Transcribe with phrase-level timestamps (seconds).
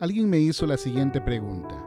[0.00, 1.86] alguien me hizo la siguiente pregunta.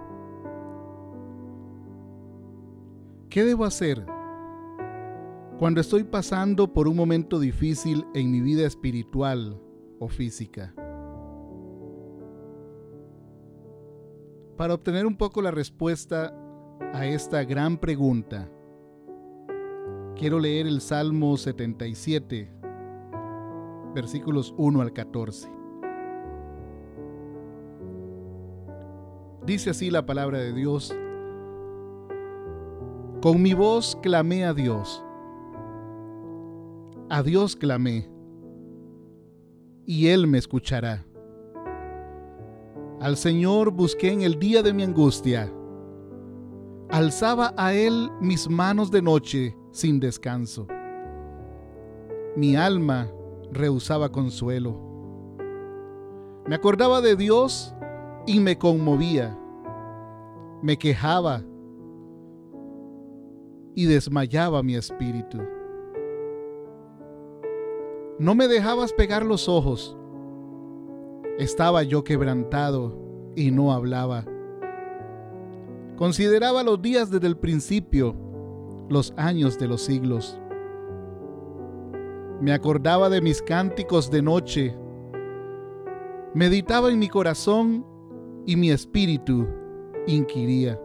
[3.30, 4.06] ¿Qué debo hacer
[5.58, 9.60] cuando estoy pasando por un momento difícil en mi vida espiritual
[10.00, 10.76] o física?
[14.58, 16.32] Para obtener un poco la respuesta
[16.94, 18.48] a esta gran pregunta,
[20.16, 22.52] quiero leer el Salmo 77,
[23.96, 25.63] versículos 1 al 14.
[29.46, 30.96] Dice así la palabra de Dios.
[33.22, 35.04] Con mi voz clamé a Dios.
[37.10, 38.10] A Dios clamé,
[39.86, 41.06] y Él me escuchará.
[43.02, 45.52] Al Señor busqué en el día de mi angustia.
[46.90, 50.68] Alzaba a Él mis manos de noche sin descanso.
[52.38, 53.10] Mi alma
[53.52, 54.80] rehusaba consuelo.
[56.48, 57.76] Me acordaba de Dios
[58.26, 59.38] y me conmovía.
[60.62, 61.42] Me quejaba
[63.76, 65.40] y desmayaba mi espíritu.
[68.20, 69.98] No me dejabas pegar los ojos.
[71.38, 72.98] Estaba yo quebrantado
[73.36, 74.26] y no hablaba.
[75.98, 78.16] Consideraba los días desde el principio,
[78.90, 80.40] los años de los siglos.
[82.40, 84.76] Me acordaba de mis cánticos de noche.
[86.34, 87.86] Meditaba en mi corazón
[88.46, 89.48] y mi espíritu
[90.08, 90.80] inquiría.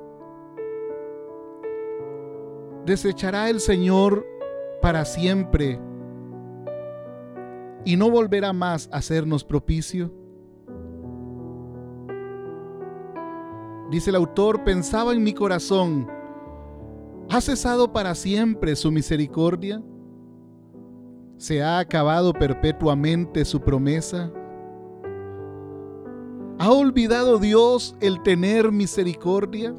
[2.85, 4.25] ¿Desechará el Señor
[4.81, 5.81] para siempre
[7.85, 10.13] y no volverá más a hacernos propicio?
[13.91, 16.07] Dice el autor, pensaba en mi corazón,
[17.31, 19.83] ¿ha cesado para siempre su misericordia?
[21.39, 24.31] ¿Se ha acabado perpetuamente su promesa?
[26.61, 29.73] ¿Ha olvidado Dios el tener misericordia?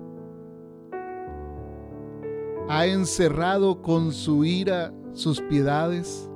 [2.70, 6.30] ¿Ha encerrado con su ira sus piedades?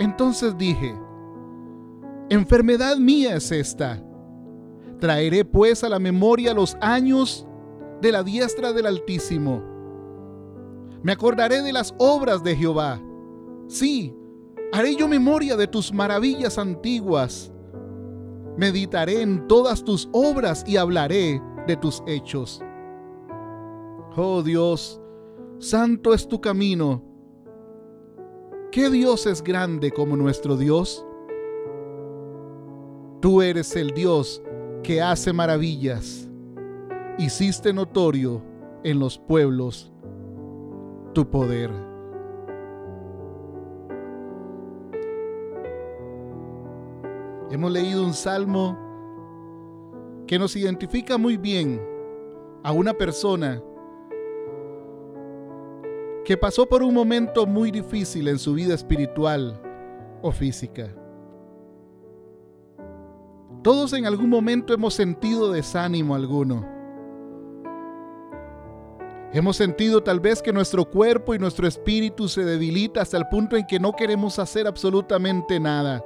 [0.00, 0.96] Entonces dije,
[2.28, 4.02] enfermedad mía es esta.
[4.98, 7.46] Traeré pues a la memoria los años
[8.00, 9.62] de la diestra del Altísimo.
[11.04, 13.00] Me acordaré de las obras de Jehová.
[13.68, 14.12] Sí,
[14.72, 17.51] haré yo memoria de tus maravillas antiguas.
[18.56, 22.62] Meditaré en todas tus obras y hablaré de tus hechos.
[24.16, 25.00] Oh Dios,
[25.58, 27.02] santo es tu camino.
[28.70, 31.04] ¿Qué Dios es grande como nuestro Dios?
[33.20, 34.42] Tú eres el Dios
[34.82, 36.28] que hace maravillas.
[37.18, 38.42] Hiciste notorio
[38.82, 39.92] en los pueblos
[41.12, 41.91] tu poder.
[47.52, 48.78] Hemos leído un salmo
[50.26, 51.82] que nos identifica muy bien
[52.62, 53.62] a una persona
[56.24, 59.60] que pasó por un momento muy difícil en su vida espiritual
[60.22, 60.96] o física.
[63.62, 66.66] Todos en algún momento hemos sentido desánimo alguno.
[69.34, 73.58] Hemos sentido tal vez que nuestro cuerpo y nuestro espíritu se debilita hasta el punto
[73.58, 76.02] en que no queremos hacer absolutamente nada.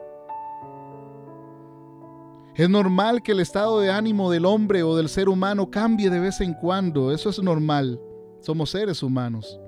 [2.57, 6.21] Es normal que el estado de ánimo del hombre o del ser humano cambie de
[6.21, 7.13] vez en cuando.
[7.13, 8.01] Eso es normal.
[8.41, 9.61] Somos seres humanos.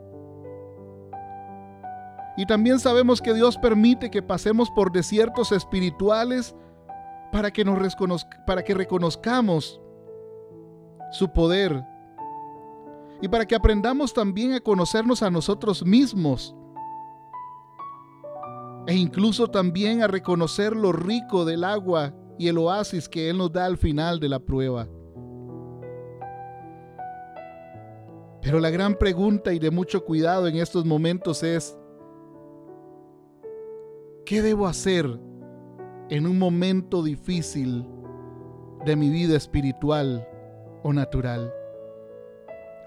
[2.38, 6.56] Y también sabemos que Dios permite que pasemos por desiertos espirituales
[7.31, 9.78] para que, nos para que reconozcamos
[11.12, 11.84] su poder
[13.21, 16.54] y para que aprendamos también a conocernos a nosotros mismos
[18.87, 23.53] e incluso también a reconocer lo rico del agua y el oasis que Él nos
[23.53, 24.88] da al final de la prueba.
[28.41, 31.77] Pero la gran pregunta y de mucho cuidado en estos momentos es,
[34.25, 35.07] ¿qué debo hacer
[36.09, 37.84] en un momento difícil
[38.86, 40.27] de mi vida espiritual
[40.83, 41.53] o natural?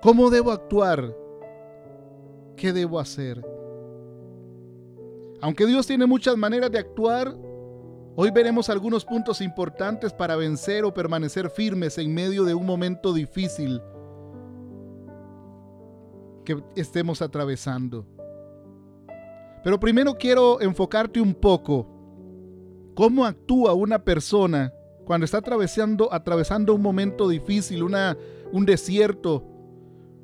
[0.01, 1.15] ¿Cómo debo actuar?
[2.55, 3.45] ¿Qué debo hacer?
[5.41, 7.35] Aunque Dios tiene muchas maneras de actuar,
[8.13, 13.13] Hoy veremos algunos puntos importantes para vencer o permanecer firmes en medio de un momento
[13.13, 13.81] difícil
[16.43, 18.05] que estemos atravesando.
[19.63, 21.87] Pero primero quiero enfocarte un poco
[22.95, 24.73] cómo actúa una persona
[25.05, 28.17] cuando está atravesando, atravesando un momento difícil, una,
[28.51, 29.47] un desierto,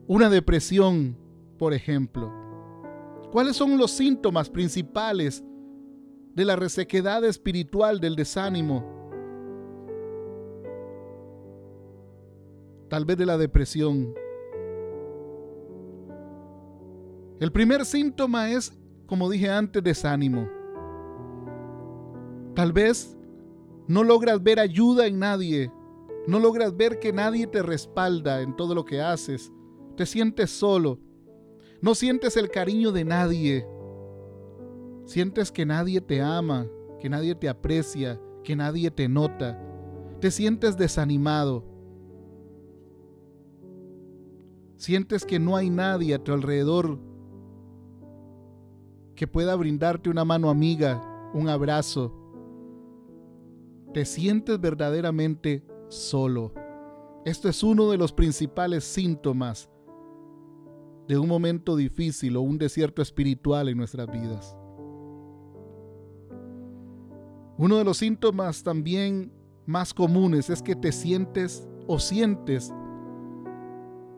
[0.08, 1.18] una depresión,
[1.58, 2.34] por ejemplo.
[3.32, 5.42] ¿Cuáles son los síntomas principales
[6.38, 8.86] de la resequedad espiritual del desánimo,
[12.90, 14.14] tal vez de la depresión.
[17.40, 18.72] El primer síntoma es,
[19.08, 20.48] como dije antes, desánimo.
[22.54, 23.18] Tal vez
[23.88, 25.72] no logras ver ayuda en nadie,
[26.28, 29.52] no logras ver que nadie te respalda en todo lo que haces,
[29.96, 31.00] te sientes solo,
[31.82, 33.77] no sientes el cariño de nadie
[35.08, 36.68] sientes que nadie te ama,
[37.00, 39.58] que nadie te aprecia, que nadie te nota,
[40.20, 41.64] te sientes desanimado,
[44.76, 47.00] sientes que no hay nadie a tu alrededor
[49.16, 51.02] que pueda brindarte una mano amiga,
[51.34, 52.14] un abrazo.
[53.94, 56.54] Te sientes verdaderamente solo.
[57.24, 59.70] Esto es uno de los principales síntomas
[61.08, 64.56] de un momento difícil o un desierto espiritual en nuestras vidas.
[67.58, 69.32] Uno de los síntomas también
[69.66, 72.74] más comunes es que te sientes o sientes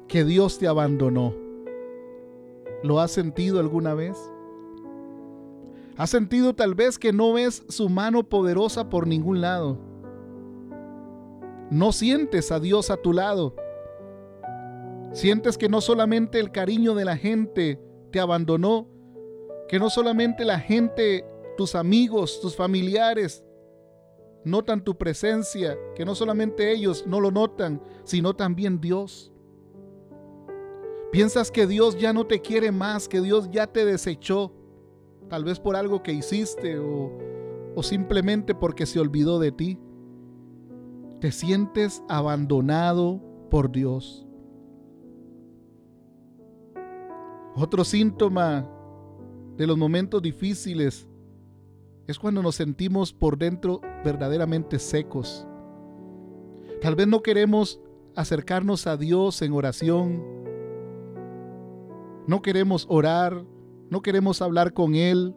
[0.08, 1.34] que Dios te abandonó.
[2.84, 4.18] ¿Lo has sentido alguna vez?
[5.98, 9.78] ¿Has sentido tal vez que no ves su mano poderosa por ningún lado?
[11.70, 13.56] No sientes a Dios a tu lado.
[15.12, 17.80] Sientes que no solamente el cariño de la gente
[18.12, 18.88] te abandonó,
[19.68, 21.26] que no solamente la gente,
[21.60, 23.44] tus amigos, tus familiares,
[24.46, 29.34] notan tu presencia, que no solamente ellos no lo notan, sino también Dios.
[31.12, 34.54] Piensas que Dios ya no te quiere más, que Dios ya te desechó,
[35.28, 37.12] tal vez por algo que hiciste o,
[37.76, 39.78] o simplemente porque se olvidó de ti.
[41.20, 44.26] Te sientes abandonado por Dios.
[47.54, 48.66] Otro síntoma
[49.58, 51.09] de los momentos difíciles
[52.12, 55.46] es cuando nos sentimos por dentro verdaderamente secos.
[56.82, 57.80] Tal vez no queremos
[58.16, 60.24] acercarnos a Dios en oración.
[62.28, 63.44] No queremos orar
[63.90, 65.36] no queremos hablar con Él.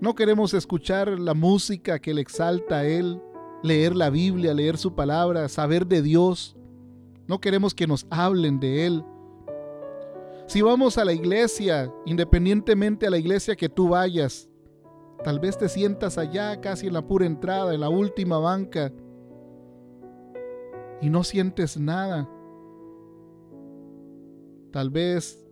[0.00, 3.22] No queremos escuchar la música que le exalta a Él,
[3.62, 6.56] leer la Biblia, leer su palabra, saber de Dios.
[7.28, 9.04] No queremos que nos hablen de Él.
[10.52, 14.50] Si vamos a la iglesia, independientemente a la iglesia que tú vayas,
[15.24, 18.92] tal vez te sientas allá casi en la pura entrada, en la última banca,
[21.00, 22.28] y no sientes nada.
[24.72, 25.42] Tal vez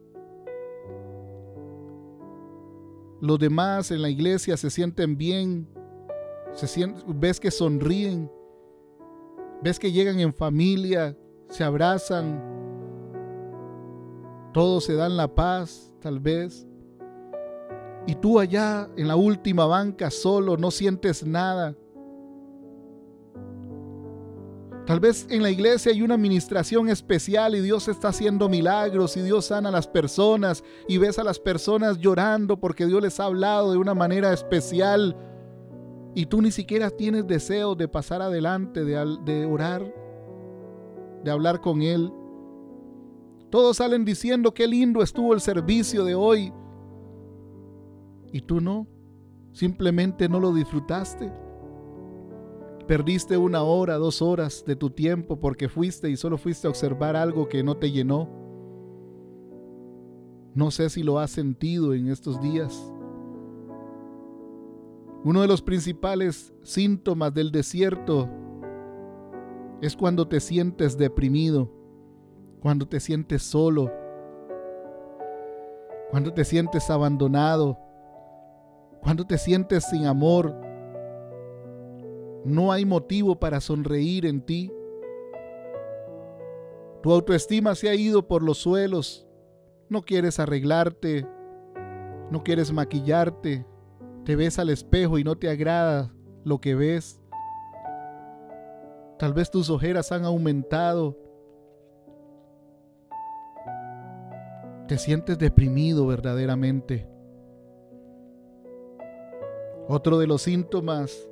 [3.22, 5.66] Los demás en la iglesia se sienten bien,
[6.52, 8.30] se ves que sonríen,
[9.62, 11.16] ves que llegan en familia,
[11.48, 12.49] se abrazan,
[14.52, 16.66] todos se dan la paz, tal vez.
[18.06, 21.76] Y tú allá en la última banca solo no sientes nada.
[24.86, 29.22] Tal vez en la iglesia hay una administración especial y Dios está haciendo milagros y
[29.22, 33.26] Dios sana a las personas y ves a las personas llorando porque Dios les ha
[33.26, 35.16] hablado de una manera especial
[36.14, 39.94] y tú ni siquiera tienes deseo de pasar adelante, de, de orar,
[41.22, 42.12] de hablar con Él.
[43.50, 46.52] Todos salen diciendo qué lindo estuvo el servicio de hoy
[48.32, 48.86] y tú no,
[49.52, 51.32] simplemente no lo disfrutaste.
[52.86, 57.16] Perdiste una hora, dos horas de tu tiempo porque fuiste y solo fuiste a observar
[57.16, 58.28] algo que no te llenó.
[60.54, 62.92] No sé si lo has sentido en estos días.
[65.22, 68.28] Uno de los principales síntomas del desierto
[69.80, 71.70] es cuando te sientes deprimido,
[72.60, 73.90] cuando te sientes solo,
[76.10, 77.78] cuando te sientes abandonado,
[79.02, 80.54] cuando te sientes sin amor,
[82.44, 84.72] no hay motivo para sonreír en ti.
[87.02, 89.26] Tu autoestima se ha ido por los suelos.
[89.88, 91.26] No quieres arreglarte.
[92.30, 93.66] No quieres maquillarte.
[94.24, 96.12] Te ves al espejo y no te agrada
[96.44, 97.20] lo que ves.
[99.18, 101.16] Tal vez tus ojeras han aumentado.
[104.90, 107.08] Te sientes deprimido verdaderamente.
[109.86, 111.30] Otro de los síntomas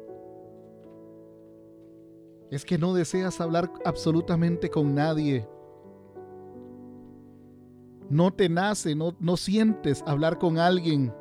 [2.53, 5.49] es que no deseas hablar absolutamente con nadie.
[8.09, 11.13] No te nace, no, no sientes hablar con alguien.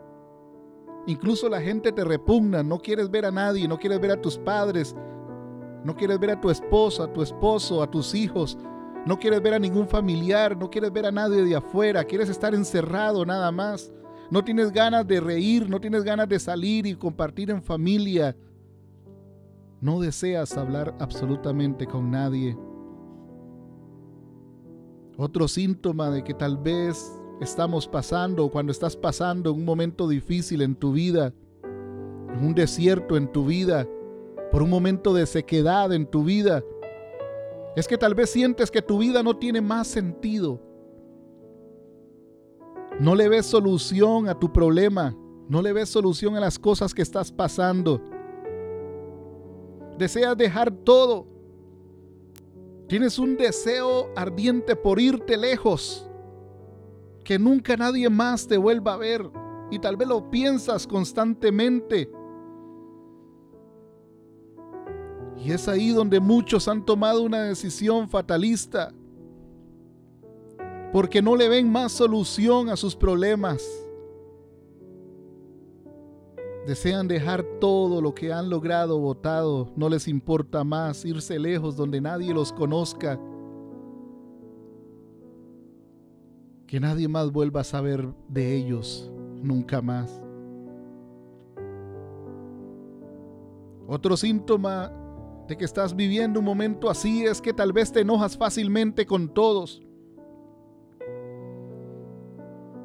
[1.08, 4.38] Incluso la gente te repugna, no quieres ver a nadie, no quieres ver a tus
[4.38, 4.96] padres,
[5.84, 8.60] no quieres ver a tu esposa, a tu esposo, a tus hijos,
[9.08, 12.54] no quieres ver a ningún familiar, no quieres ver a nadie de afuera, quieres estar
[12.54, 13.90] encerrado nada más.
[14.30, 18.36] No tienes ganas de reír, no tienes ganas de salir y compartir en familia.
[19.80, 22.58] No deseas hablar absolutamente con nadie.
[25.16, 27.10] Otro síntoma de que tal vez
[27.40, 31.34] estamos pasando cuando estás pasando un momento difícil en tu vida,
[32.42, 33.88] un desierto en tu vida,
[34.52, 36.62] por un momento de sequedad en tu vida,
[37.80, 40.62] es que tal vez sientes que tu vida no tiene más sentido.
[43.00, 45.16] No le ves solución a tu problema,
[45.48, 48.02] no le ves solución a las cosas que estás pasando.
[49.98, 51.38] Deseas dejar todo
[52.88, 56.10] Tienes un deseo ardiente por irte lejos,
[57.26, 59.30] que nunca nadie más te vuelva a ver
[59.70, 62.10] y tal vez lo piensas constantemente.
[65.44, 68.92] Y es ahí donde muchos han tomado una decisión fatalista,
[70.92, 73.64] porque no le ven más solución a sus problemas.
[76.66, 82.02] Desean dejar todo lo que han logrado votado, no les importa más irse lejos donde
[82.02, 83.20] nadie los conozca,
[86.66, 89.10] que nadie más vuelva a saber de ellos
[89.42, 90.22] nunca más.
[93.88, 94.92] Otro síntoma
[95.48, 99.34] de que estás viviendo un momento así es que tal vez te enojas fácilmente con
[99.34, 99.82] todos.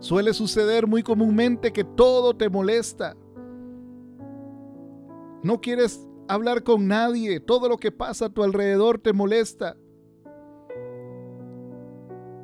[0.00, 3.16] Suele suceder muy comúnmente que todo te molesta.
[5.42, 7.40] No quieres hablar con nadie.
[7.40, 9.76] Todo lo que pasa a tu alrededor te molesta.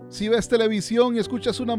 [0.09, 1.77] Si ves televisión y escuchas una,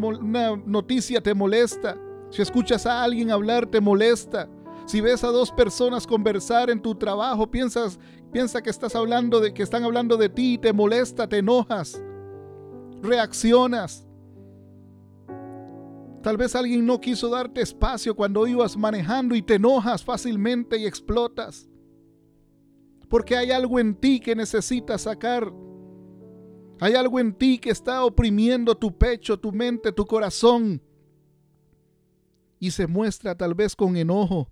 [0.65, 1.97] noticia, te molesta.
[2.29, 4.49] Si escuchas a alguien hablar, te molesta.
[4.85, 7.99] Si ves a dos personas conversar en tu trabajo, piensas,
[8.31, 12.01] piensa que estás hablando de que están hablando de ti, te molesta, te enojas,
[13.01, 14.05] reaccionas.
[16.21, 20.85] Tal vez alguien no quiso darte espacio cuando ibas manejando y te enojas fácilmente y
[20.85, 21.69] explotas.
[23.09, 25.51] Porque hay algo en ti que necesitas sacar.
[26.81, 30.81] Hay algo en ti que está oprimiendo tu pecho, tu mente, tu corazón.
[32.59, 34.49] Y se muestra tal vez con enojo.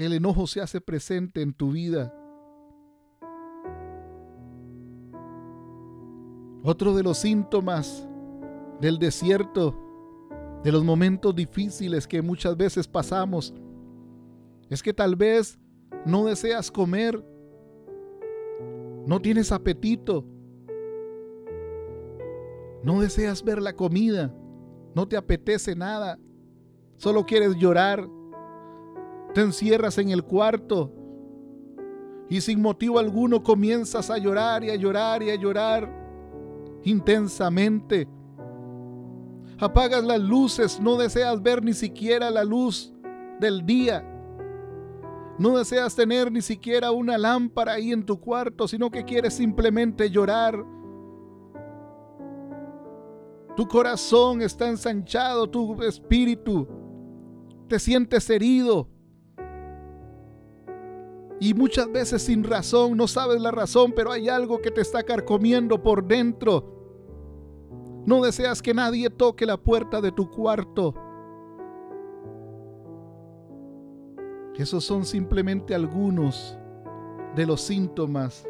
[0.00, 2.10] El enojo se hace presente en tu vida.
[6.62, 8.08] Otro de los síntomas
[8.80, 9.78] del desierto,
[10.64, 13.52] de los momentos difíciles que muchas veces pasamos,
[14.70, 15.58] es que tal vez
[16.06, 17.22] no deseas comer,
[19.04, 20.24] no tienes apetito,
[22.82, 24.34] no deseas ver la comida,
[24.94, 26.18] no te apetece nada,
[26.96, 28.08] solo quieres llorar,
[29.34, 30.92] te encierras en el cuarto
[32.28, 35.90] y sin motivo alguno comienzas a llorar y a llorar y a llorar
[36.84, 38.08] intensamente
[39.60, 42.92] apagas las luces, no deseas ver ni siquiera la luz
[43.38, 44.06] del día.
[45.38, 50.10] No deseas tener ni siquiera una lámpara ahí en tu cuarto, sino que quieres simplemente
[50.10, 50.64] llorar.
[53.56, 56.66] Tu corazón está ensanchado, tu espíritu.
[57.68, 58.89] Te sientes herido.
[61.40, 65.02] Y muchas veces sin razón, no sabes la razón, pero hay algo que te está
[65.02, 66.80] carcomiendo por dentro
[68.06, 70.94] no deseas que nadie toque la puerta de tu cuarto.
[74.56, 76.58] Esos son simplemente algunos
[77.34, 78.46] de los síntomas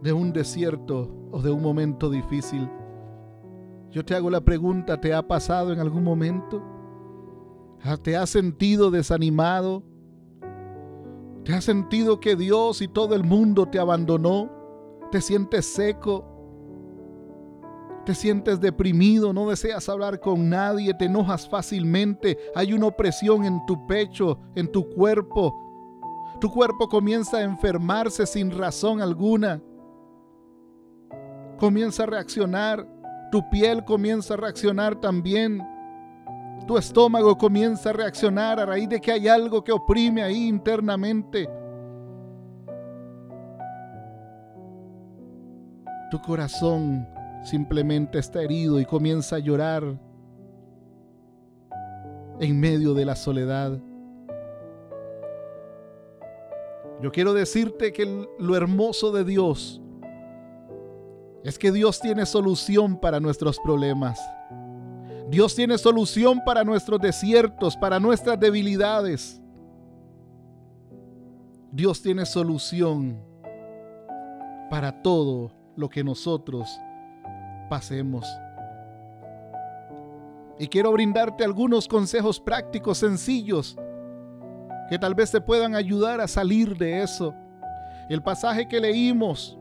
[0.00, 2.70] de un desierto o de un momento difícil.
[3.90, 6.62] Yo te hago la pregunta, ¿te ha pasado en algún momento?
[8.02, 9.82] ¿Te has sentido desanimado?
[11.44, 14.50] ¿Te has sentido que Dios y todo el mundo te abandonó?
[15.10, 16.34] ¿Te sientes seco?
[18.04, 23.64] te sientes deprimido, no deseas hablar con nadie, te enojas fácilmente, hay una opresión en
[23.66, 25.54] tu pecho, en tu cuerpo.
[26.40, 29.62] Tu cuerpo comienza a enfermarse sin razón alguna.
[31.58, 32.86] Comienza a reaccionar,
[33.30, 35.62] tu piel comienza a reaccionar también.
[36.66, 41.48] Tu estómago comienza a reaccionar a raíz de que hay algo que oprime ahí internamente.
[46.10, 47.06] Tu corazón
[47.42, 49.98] simplemente está herido y comienza a llorar
[52.40, 53.78] en medio de la soledad.
[57.02, 59.82] Yo quiero decirte que lo hermoso de Dios
[61.42, 64.18] es que Dios tiene solución para nuestros problemas.
[65.28, 69.40] Dios tiene solución para nuestros desiertos, para nuestras debilidades.
[71.72, 73.20] Dios tiene solución
[74.70, 76.78] para todo lo que nosotros
[77.68, 78.26] pasemos.
[80.58, 83.76] Y quiero brindarte algunos consejos prácticos sencillos
[84.88, 87.34] que tal vez te puedan ayudar a salir de eso.
[88.08, 89.58] El pasaje que leímos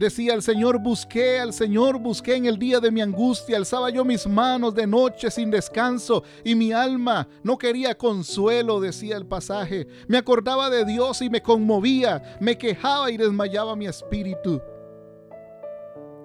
[0.00, 4.02] Decía el Señor, busqué al Señor, busqué en el día de mi angustia, alzaba yo
[4.02, 9.86] mis manos de noche sin descanso y mi alma no quería consuelo, decía el pasaje.
[10.08, 14.62] Me acordaba de Dios y me conmovía, me quejaba y desmayaba mi espíritu.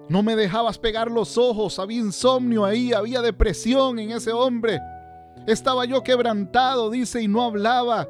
[0.08, 4.80] No me dejabas pegar los ojos, había insomnio ahí, había depresión en ese hombre.
[5.46, 8.08] Estaba yo quebrantado, dice, y no hablaba.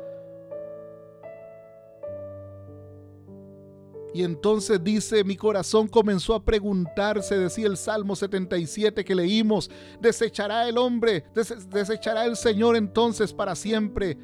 [4.17, 9.71] Y entonces dice, mi corazón comenzó a preguntarse, decía el Salmo 77 que leímos,
[10.01, 11.27] ¿desechará el hombre,
[11.69, 14.17] desechará el Señor entonces para siempre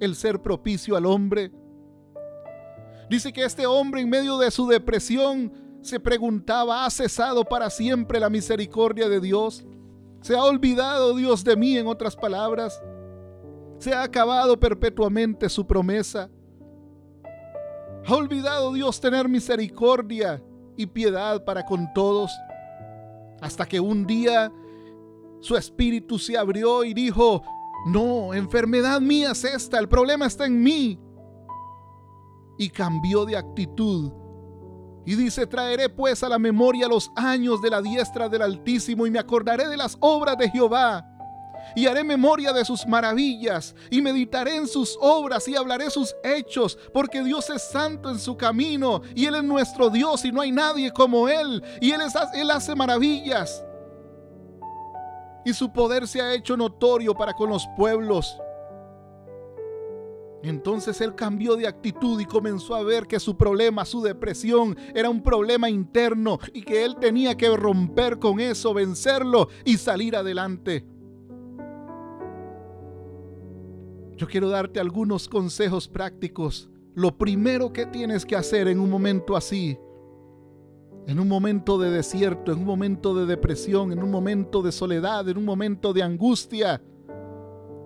[0.00, 1.52] el ser propicio al hombre?
[3.08, 8.18] Dice que este hombre en medio de su depresión se preguntaba, ¿ha cesado para siempre
[8.18, 9.64] la misericordia de Dios?
[10.22, 12.82] ¿Se ha olvidado Dios de mí en otras palabras?
[13.78, 16.30] ¿Se ha acabado perpetuamente su promesa?
[18.08, 20.40] ¿Ha olvidado Dios tener misericordia
[20.76, 22.30] y piedad para con todos?
[23.40, 24.52] Hasta que un día
[25.40, 27.42] su espíritu se abrió y dijo,
[27.86, 31.00] no, enfermedad mía es esta, el problema está en mí.
[32.58, 34.12] Y cambió de actitud.
[35.04, 39.10] Y dice, traeré pues a la memoria los años de la diestra del Altísimo y
[39.10, 41.15] me acordaré de las obras de Jehová
[41.74, 46.78] y haré memoria de sus maravillas y meditaré en sus obras y hablaré sus hechos,
[46.92, 50.52] porque Dios es santo en su camino y Él es nuestro Dios y no hay
[50.52, 52.00] nadie como Él y Él,
[52.34, 53.64] él hace maravillas.
[55.44, 58.36] Y su poder se ha hecho notorio para con los pueblos.
[60.42, 65.10] Entonces él cambió de actitud y comenzó a ver que su problema, su depresión, era
[65.10, 70.86] un problema interno y que él tenía que romper con eso, vencerlo y salir adelante.
[74.16, 76.70] Yo quiero darte algunos consejos prácticos.
[76.94, 79.78] Lo primero que tienes que hacer en un momento así,
[81.06, 85.28] en un momento de desierto, en un momento de depresión, en un momento de soledad,
[85.28, 86.82] en un momento de angustia,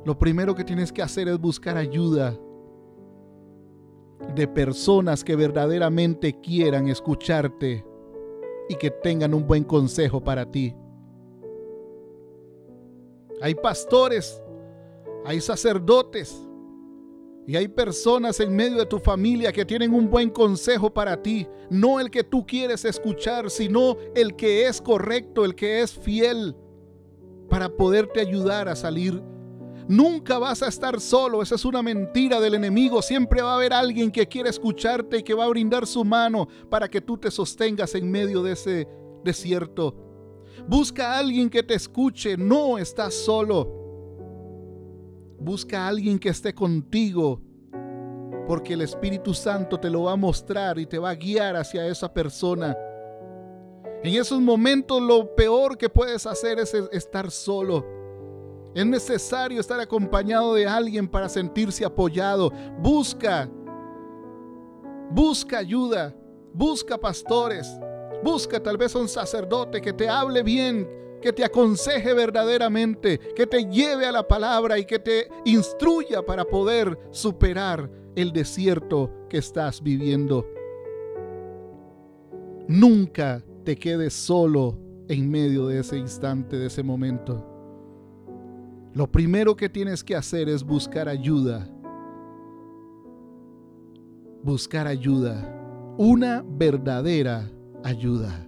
[0.04, 2.38] lo primero que tienes que hacer es buscar ayuda
[4.34, 7.84] de personas que verdaderamente quieran escucharte
[8.68, 10.74] y que tengan un buen consejo para ti.
[13.42, 14.40] Hay pastores
[15.24, 16.46] hay sacerdotes
[17.46, 21.48] y hay personas en medio de tu familia que tienen un buen consejo para ti,
[21.68, 26.54] no el que tú quieres escuchar, sino el que es correcto, el que es fiel,
[27.48, 29.20] para poderte ayudar a salir.
[29.88, 33.02] Nunca vas a estar solo, esa es una mentira del enemigo.
[33.02, 36.46] Siempre va a haber alguien que quiere escucharte y que va a brindar su mano
[36.68, 38.88] para que tú te sostengas en medio de ese
[39.24, 39.96] desierto.
[40.68, 43.79] Busca a alguien que te escuche, no estás solo.
[45.40, 47.40] Busca a alguien que esté contigo,
[48.46, 51.86] porque el Espíritu Santo te lo va a mostrar y te va a guiar hacia
[51.86, 52.76] esa persona.
[54.02, 57.86] En esos momentos lo peor que puedes hacer es estar solo.
[58.74, 62.52] Es necesario estar acompañado de alguien para sentirse apoyado.
[62.78, 63.50] Busca,
[65.10, 66.14] busca ayuda,
[66.52, 67.68] busca pastores,
[68.22, 70.88] busca tal vez un sacerdote que te hable bien,
[71.20, 76.44] que te aconseje verdaderamente, que te lleve a la palabra y que te instruya para
[76.44, 80.46] poder superar el desierto que estás viviendo.
[82.68, 84.78] Nunca te quedes solo
[85.08, 87.46] en medio de ese instante, de ese momento.
[88.92, 91.68] Lo primero que tienes que hacer es buscar ayuda.
[94.42, 95.56] Buscar ayuda.
[95.98, 97.50] Una verdadera
[97.84, 98.46] ayuda.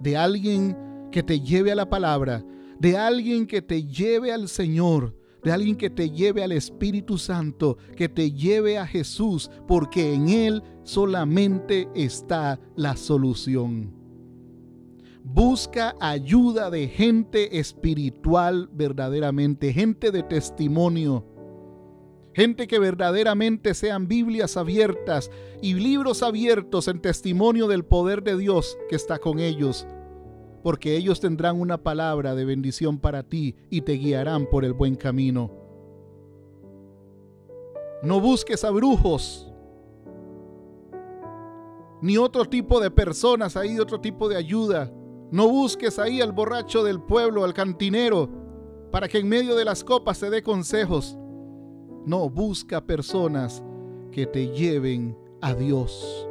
[0.00, 0.76] De alguien
[1.12, 2.44] que te lleve a la palabra,
[2.80, 7.78] de alguien que te lleve al Señor, de alguien que te lleve al Espíritu Santo,
[7.96, 13.94] que te lleve a Jesús, porque en Él solamente está la solución.
[15.22, 21.24] Busca ayuda de gente espiritual verdaderamente, gente de testimonio,
[22.34, 28.76] gente que verdaderamente sean Biblias abiertas y libros abiertos en testimonio del poder de Dios
[28.88, 29.86] que está con ellos
[30.62, 34.94] porque ellos tendrán una palabra de bendición para ti y te guiarán por el buen
[34.94, 35.50] camino.
[38.02, 39.52] No busques a brujos,
[42.00, 44.92] ni otro tipo de personas ahí, otro tipo de ayuda.
[45.30, 48.28] No busques ahí al borracho del pueblo, al cantinero,
[48.90, 51.16] para que en medio de las copas te dé consejos.
[52.04, 53.62] No, busca personas
[54.10, 56.28] que te lleven a Dios.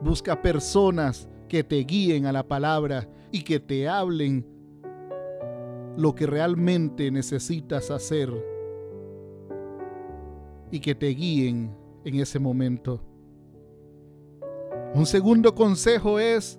[0.00, 4.46] Busca personas que te guíen a la palabra y que te hablen
[5.96, 8.30] lo que realmente necesitas hacer
[10.70, 13.00] y que te guíen en ese momento.
[14.94, 16.58] Un segundo consejo es,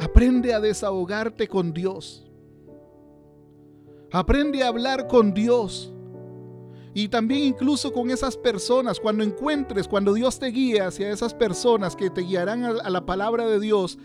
[0.00, 2.30] aprende a desahogarte con Dios.
[4.12, 5.92] Aprende a hablar con Dios.
[6.98, 11.94] Y también incluso con esas personas, cuando encuentres, cuando Dios te guíe hacia esas personas
[11.94, 13.98] que te guiarán a, la palabra de Dios,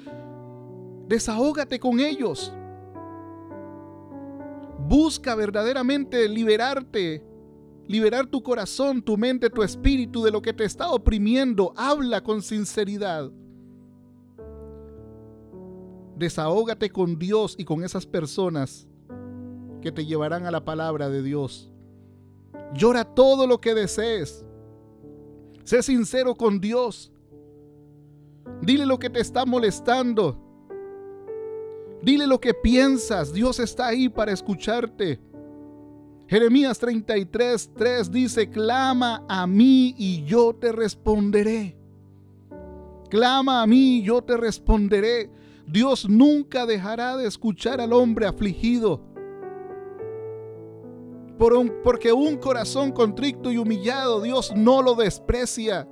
[1.07, 2.51] desahógate con ellos.
[4.89, 7.23] Busca verdaderamente liberarte,
[7.87, 11.73] liberar tu corazón, tu mente, tu espíritu de lo que te está oprimiendo.
[11.77, 13.31] Habla con sinceridad.
[16.17, 18.85] Desahógate con Dios y con esas personas
[19.81, 21.70] que te llevarán a la palabra de Dios.
[22.73, 24.45] Llora todo lo que desees.
[25.63, 27.11] Sé sincero con Dios.
[28.61, 30.37] Dile lo que te está molestando.
[32.01, 33.33] Dile lo que piensas.
[33.33, 35.19] Dios está ahí para escucharte.
[36.27, 41.75] Jeremías 33, 3 dice, clama a mí y yo te responderé.
[43.09, 45.29] Clama a mí y yo te responderé.
[45.67, 49.10] Dios nunca dejará de escuchar al hombre afligido
[51.83, 55.87] porque un corazón contrito y humillado Dios no lo desprecia.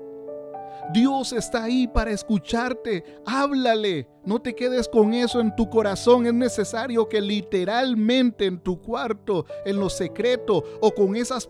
[0.91, 3.04] Dios está ahí para escucharte.
[3.25, 4.08] Háblale.
[4.25, 6.25] No te quedes con eso en tu corazón.
[6.25, 11.49] Es necesario que literalmente en tu cuarto, en lo secreto o con esas,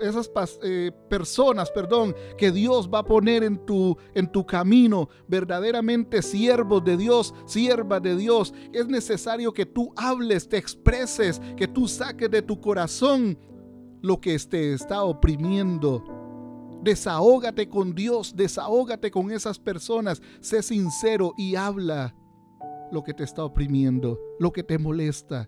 [0.00, 0.30] esas
[0.62, 6.84] eh, personas, perdón, que Dios va a poner en tu, en tu camino, verdaderamente siervos
[6.84, 12.30] de Dios, siervas de Dios, es necesario que tú hables, te expreses, que tú saques
[12.30, 13.38] de tu corazón
[14.02, 16.04] lo que te está oprimiendo
[16.82, 22.14] Desahógate con Dios, desahógate con esas personas, sé sincero y habla
[22.90, 25.46] lo que te está oprimiendo, lo que te molesta.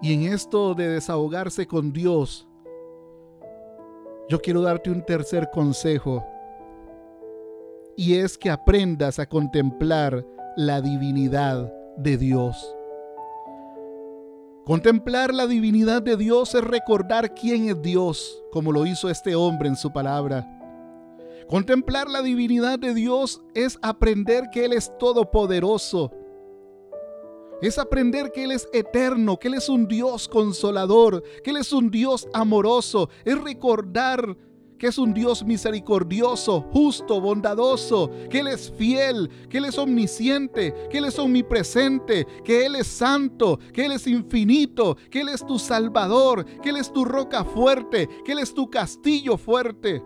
[0.00, 2.48] Y en esto de desahogarse con Dios,
[4.30, 6.24] yo quiero darte un tercer consejo.
[7.96, 10.24] Y es que aprendas a contemplar
[10.56, 12.77] la divinidad de Dios.
[14.68, 19.66] Contemplar la divinidad de Dios es recordar quién es Dios, como lo hizo este hombre
[19.66, 20.46] en su palabra.
[21.48, 26.12] Contemplar la divinidad de Dios es aprender que Él es todopoderoso.
[27.62, 31.72] Es aprender que Él es eterno, que Él es un Dios consolador, que Él es
[31.72, 33.08] un Dios amoroso.
[33.24, 34.36] Es recordar
[34.78, 40.74] que es un Dios misericordioso, justo, bondadoso, que Él es fiel, que Él es omnisciente,
[40.90, 45.44] que Él es omnipresente, que Él es santo, que Él es infinito, que Él es
[45.44, 50.02] tu salvador, que Él es tu roca fuerte, que Él es tu castillo fuerte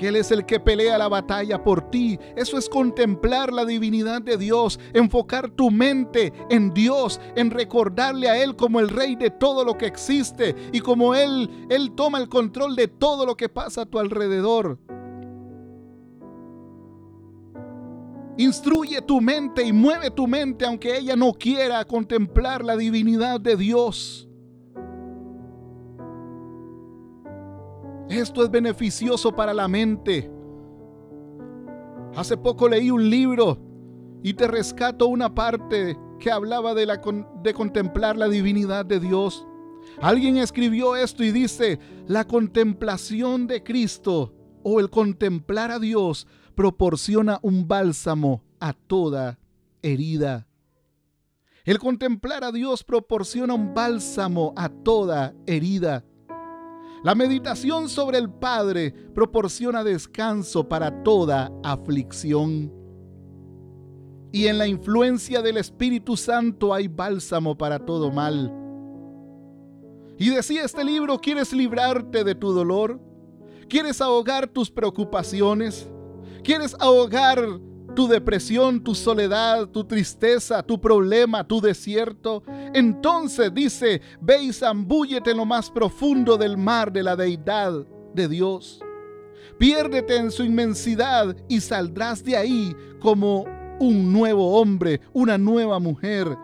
[0.00, 2.18] que Él es el que pelea la batalla por ti.
[2.34, 8.42] Eso es contemplar la divinidad de Dios, enfocar tu mente en Dios, en recordarle a
[8.42, 12.30] Él como el rey de todo lo que existe y como Él, Él toma el
[12.30, 14.78] control de todo lo que pasa a tu alrededor.
[18.38, 23.54] Instruye tu mente y mueve tu mente aunque ella no quiera contemplar la divinidad de
[23.54, 24.29] Dios.
[28.10, 30.28] Esto es beneficioso para la mente.
[32.16, 33.56] Hace poco leí un libro
[34.24, 37.00] y te rescato una parte que hablaba de, la,
[37.42, 39.46] de contemplar la divinidad de Dios.
[40.02, 47.38] Alguien escribió esto y dice, la contemplación de Cristo o el contemplar a Dios proporciona
[47.42, 49.38] un bálsamo a toda
[49.82, 50.48] herida.
[51.64, 56.04] El contemplar a Dios proporciona un bálsamo a toda herida.
[57.02, 62.72] La meditación sobre el Padre proporciona descanso para toda aflicción.
[64.32, 68.54] Y en la influencia del Espíritu Santo hay bálsamo para todo mal.
[70.18, 73.00] Y decía este libro, ¿quieres librarte de tu dolor?
[73.68, 75.88] ¿Quieres ahogar tus preocupaciones?
[76.44, 77.60] ¿Quieres ahogar
[77.94, 82.42] tu depresión, tu soledad, tu tristeza, tu problema, tu desierto.
[82.74, 88.28] Entonces dice, ve y zambúllete en lo más profundo del mar de la deidad de
[88.28, 88.80] Dios.
[89.58, 93.44] Piérdete en su inmensidad y saldrás de ahí como
[93.78, 96.36] un nuevo hombre, una nueva mujer.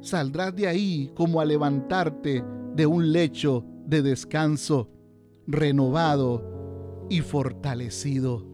[0.00, 4.90] Saldrás de ahí como a levantarte de un lecho de descanso,
[5.46, 8.51] renovado y fortalecido.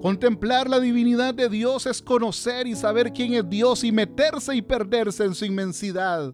[0.00, 4.62] Contemplar la divinidad de Dios es conocer y saber quién es Dios y meterse y
[4.62, 6.32] perderse en su inmensidad.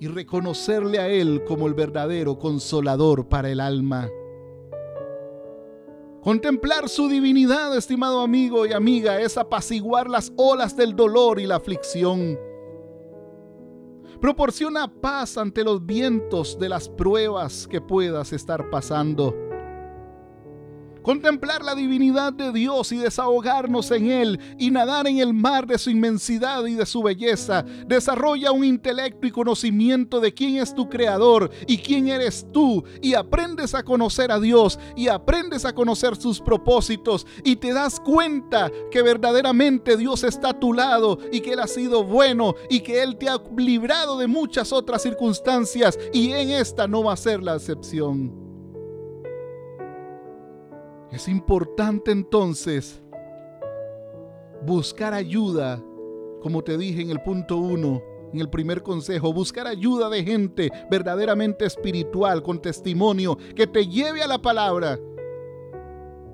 [0.00, 4.08] Y reconocerle a Él como el verdadero consolador para el alma.
[6.22, 11.56] Contemplar su divinidad, estimado amigo y amiga, es apaciguar las olas del dolor y la
[11.56, 12.38] aflicción.
[14.20, 19.34] Proporciona paz ante los vientos de las pruebas que puedas estar pasando.
[21.06, 25.78] Contemplar la divinidad de Dios y desahogarnos en Él y nadar en el mar de
[25.78, 27.64] su inmensidad y de su belleza.
[27.86, 32.82] Desarrolla un intelecto y conocimiento de quién es tu creador y quién eres tú.
[33.00, 37.24] Y aprendes a conocer a Dios y aprendes a conocer sus propósitos.
[37.44, 41.68] Y te das cuenta que verdaderamente Dios está a tu lado y que Él ha
[41.68, 45.96] sido bueno y que Él te ha librado de muchas otras circunstancias.
[46.12, 48.45] Y en esta no va a ser la excepción.
[51.10, 53.02] Es importante entonces
[54.64, 55.82] buscar ayuda,
[56.40, 60.70] como te dije en el punto uno, en el primer consejo, buscar ayuda de gente
[60.90, 64.98] verdaderamente espiritual, con testimonio, que te lleve a la palabra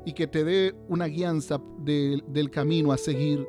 [0.04, 3.46] y que te dé una guianza del camino a seguir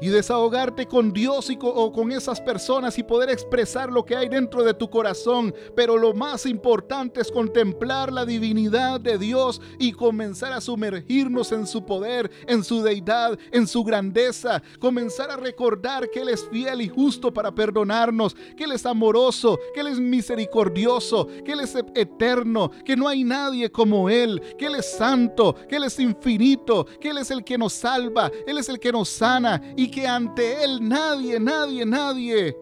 [0.00, 4.64] y desahogarte con Dios y con, esas personas y poder expresar lo que hay dentro
[4.64, 5.54] de tu corazón.
[5.76, 11.66] Pero lo más importante es contemplar la divinidad de Dios y comenzar a sumergirnos en
[11.66, 14.62] su poder, en su deidad, en su grandeza.
[14.78, 19.58] Comenzar a recordar que Él es fiel y justo para perdonarnos, que Él es amoroso,
[19.74, 24.66] que Él es misericordioso, que Él es eterno, que no hay nadie como Él, que
[24.66, 28.58] Él es santo, que Él es infinito, que Él es el que nos salva, Él
[28.58, 32.56] es el que nos sana y que ante Él nadie, nadie, nadie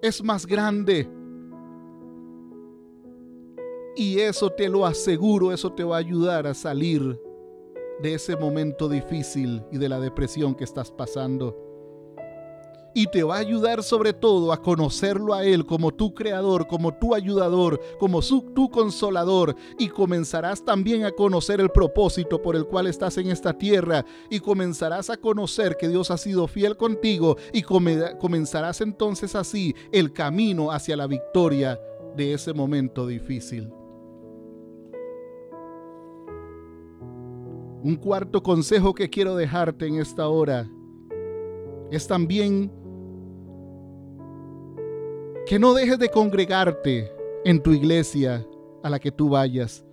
[0.00, 1.08] es más grande.
[3.96, 7.20] Y eso te lo aseguro, eso te va a ayudar a salir
[8.00, 11.69] de ese momento difícil y de la depresión que estás pasando
[12.94, 16.94] y te va a ayudar sobre todo a conocerlo a Él como tu creador, como
[16.94, 19.54] tu ayudador, como su, tu consolador.
[19.78, 24.04] Y comenzarás también a conocer el propósito por el cual estás en esta tierra.
[24.28, 27.36] Y comenzarás a conocer que Dios ha sido fiel contigo.
[27.52, 31.80] Y comenzarás entonces así el camino hacia la victoria
[32.16, 33.72] de ese momento difícil.
[37.82, 40.68] Un cuarto consejo que quiero dejarte en esta hora
[41.90, 42.70] es también
[45.50, 47.12] que no dejes de congregarte
[47.44, 48.46] en tu iglesia
[48.84, 49.84] a la que tú vayas.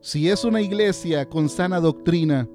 [0.00, 2.48] Si es una iglesia con sana doctrina,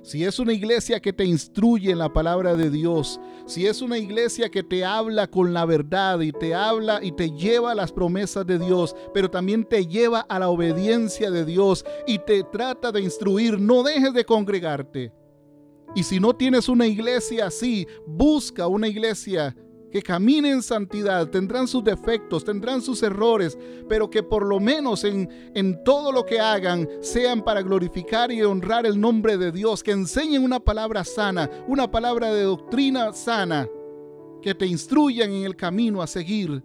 [0.00, 3.98] si es una iglesia que te instruye en la palabra de Dios, si es una
[3.98, 7.92] iglesia que te habla con la verdad y te habla y te lleva a las
[7.92, 12.90] promesas de Dios, pero también te lleva a la obediencia de Dios y te trata
[12.90, 15.12] de instruir, no dejes de congregarte.
[15.94, 19.54] Y si no tienes una iglesia así, busca una iglesia
[19.92, 23.58] que camine en santidad, tendrán sus defectos, tendrán sus errores,
[23.90, 28.42] pero que por lo menos en, en todo lo que hagan sean para glorificar y
[28.42, 33.68] honrar el nombre de Dios, que enseñen una palabra sana, una palabra de doctrina sana,
[34.40, 36.64] que te instruyan en el camino a seguir.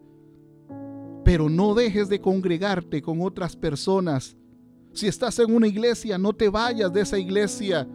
[1.25, 4.37] Pero no dejes de congregarte con otras personas.
[4.93, 7.85] Si estás en una iglesia, no te vayas de esa iglesia.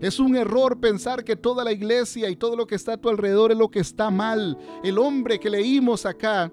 [0.00, 3.08] Es un error pensar que toda la iglesia y todo lo que está a tu
[3.08, 4.56] alrededor es lo que está mal.
[4.82, 6.52] El hombre que leímos acá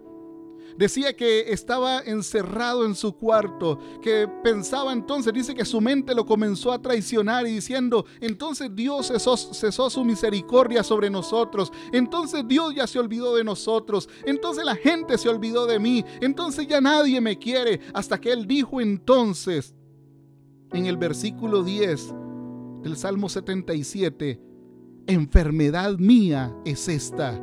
[0.78, 6.26] decía que estaba encerrado en su cuarto, que pensaba entonces, dice que su mente lo
[6.26, 12.76] comenzó a traicionar y diciendo, entonces Dios cesó, cesó, su misericordia sobre nosotros, entonces Dios
[12.76, 17.19] ya se olvidó de nosotros, entonces la gente se olvidó de mí, entonces ya nadie
[17.21, 19.73] me quiere, hasta que él dijo entonces
[20.73, 22.13] en el versículo 10,
[22.82, 24.42] del Salmo 77,
[25.08, 27.42] enfermedad mía es esta.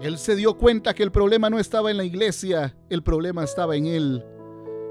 [0.00, 3.76] Él se dio cuenta que el problema no estaba en la iglesia, el problema estaba
[3.76, 4.24] en él.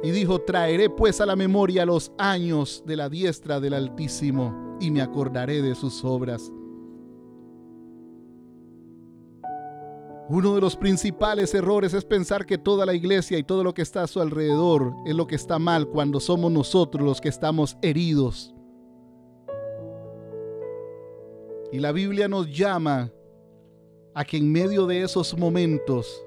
[0.01, 4.91] Y dijo, traeré pues a la memoria los años de la diestra del Altísimo y
[4.91, 6.51] me acordaré de sus obras.
[10.29, 13.81] Uno de los principales errores es pensar que toda la iglesia y todo lo que
[13.81, 17.77] está a su alrededor es lo que está mal cuando somos nosotros los que estamos
[17.81, 18.52] heridos.
[21.73, 23.11] Y la Biblia nos llama
[24.13, 26.23] a que en medio de esos momentos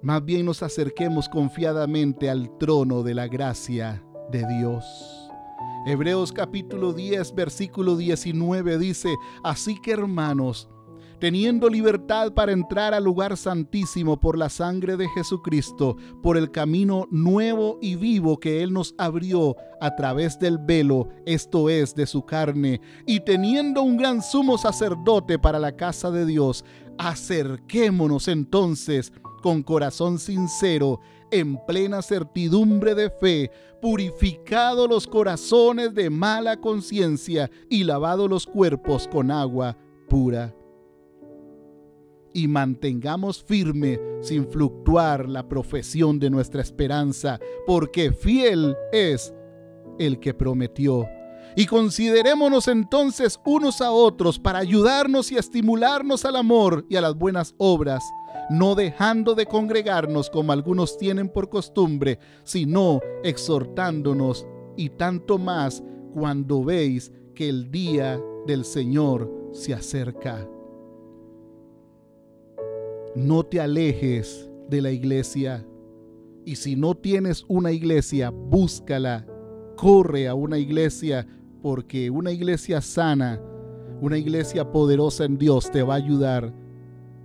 [0.00, 4.00] más bien nos acerquemos confiadamente al trono de la gracia
[4.30, 4.84] de Dios.
[5.84, 10.68] Hebreos capítulo 10, versículo 19 dice, así que hermanos,
[11.18, 17.06] teniendo libertad para entrar al lugar santísimo por la sangre de Jesucristo, por el camino
[17.10, 22.24] nuevo y vivo que Él nos abrió a través del velo, esto es, de su
[22.24, 26.64] carne, y teniendo un gran sumo sacerdote para la casa de Dios,
[26.98, 31.00] acerquémonos entonces con corazón sincero,
[31.30, 33.50] en plena certidumbre de fe,
[33.80, 39.76] purificado los corazones de mala conciencia y lavado los cuerpos con agua
[40.08, 40.57] pura.
[42.38, 49.34] Y mantengamos firme sin fluctuar la profesión de nuestra esperanza, porque fiel es
[49.98, 51.04] el que prometió.
[51.56, 57.16] Y considerémonos entonces unos a otros para ayudarnos y estimularnos al amor y a las
[57.16, 58.04] buenas obras,
[58.50, 64.46] no dejando de congregarnos como algunos tienen por costumbre, sino exhortándonos
[64.76, 65.82] y tanto más
[66.14, 70.48] cuando veis que el día del Señor se acerca.
[73.18, 75.66] No te alejes de la iglesia.
[76.44, 79.26] Y si no tienes una iglesia, búscala.
[79.76, 81.26] Corre a una iglesia
[81.60, 83.42] porque una iglesia sana,
[84.00, 86.54] una iglesia poderosa en Dios te va a ayudar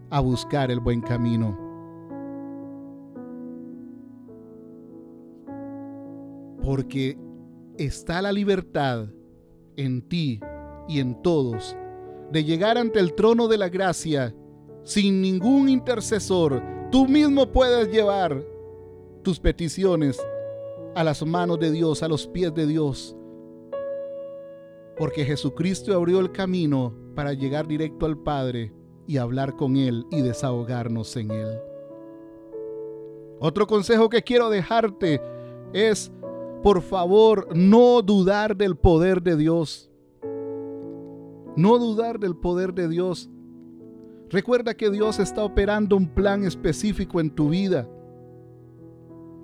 [0.09, 1.55] a buscar el buen camino.
[6.63, 7.19] Porque
[7.77, 9.09] está la libertad
[9.75, 10.39] en ti
[10.87, 11.77] y en todos
[12.31, 14.33] de llegar ante el trono de la gracia
[14.83, 16.61] sin ningún intercesor.
[16.91, 18.43] Tú mismo puedes llevar
[19.23, 20.21] tus peticiones
[20.95, 23.15] a las manos de Dios, a los pies de Dios.
[24.97, 28.73] Porque Jesucristo abrió el camino para llegar directo al Padre
[29.07, 31.59] y hablar con Él y desahogarnos en Él.
[33.39, 35.21] Otro consejo que quiero dejarte
[35.73, 36.11] es,
[36.61, 39.89] por favor, no dudar del poder de Dios.
[41.55, 43.29] No dudar del poder de Dios.
[44.29, 47.87] Recuerda que Dios está operando un plan específico en tu vida.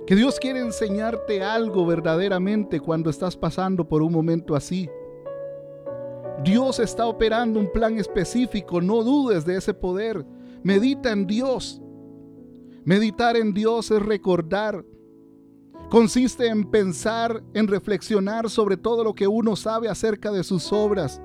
[0.08, 4.90] Que Dios quiere enseñarte algo verdaderamente cuando estás pasando por un momento así.
[6.44, 10.26] Dios está operando un plan específico, no dudes de ese poder.
[10.64, 11.82] Medita en Dios.
[12.86, 14.84] Meditar en Dios es recordar.
[15.90, 21.22] Consiste en pensar, en reflexionar sobre todo lo que uno sabe acerca de sus obras,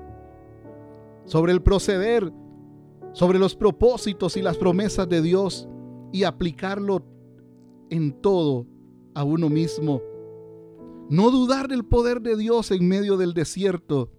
[1.25, 2.31] sobre el proceder,
[3.15, 5.69] sobre los propósitos y las promesas de Dios
[6.11, 7.05] y aplicarlo
[7.89, 8.67] en todo
[9.13, 10.01] a uno mismo.
[11.09, 14.11] No dudar del poder de Dios en medio del desierto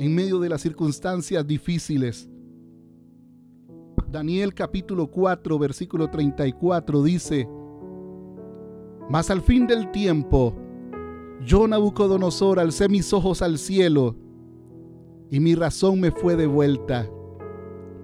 [0.00, 2.28] en medio de las circunstancias difíciles.
[4.10, 7.48] Daniel capítulo 4, versículo 34 dice,
[9.08, 10.56] Mas al fin del tiempo,
[11.44, 14.16] yo Nabucodonosor alcé mis ojos al cielo
[15.30, 17.08] y mi razón me fue devuelta.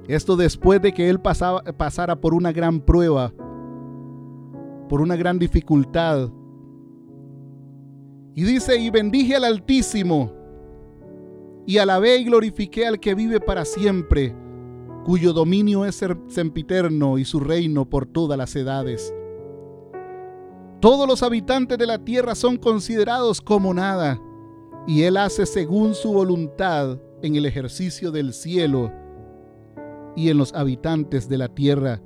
[0.06, 3.32] Esto después de que él pasaba, pasara por una gran prueba,
[4.88, 6.30] por una gran dificultad.
[8.34, 10.32] Y dice, y bendije al Altísimo
[11.66, 14.36] y alabé y glorifiqué al que vive para siempre,
[15.04, 19.14] cuyo dominio es sempiterno y su reino por todas las edades.
[20.80, 24.20] Todos los habitantes de la tierra son considerados como nada,
[24.86, 28.92] y Él hace según su voluntad en el ejercicio del cielo
[30.16, 32.02] y en los habitantes de la tierra.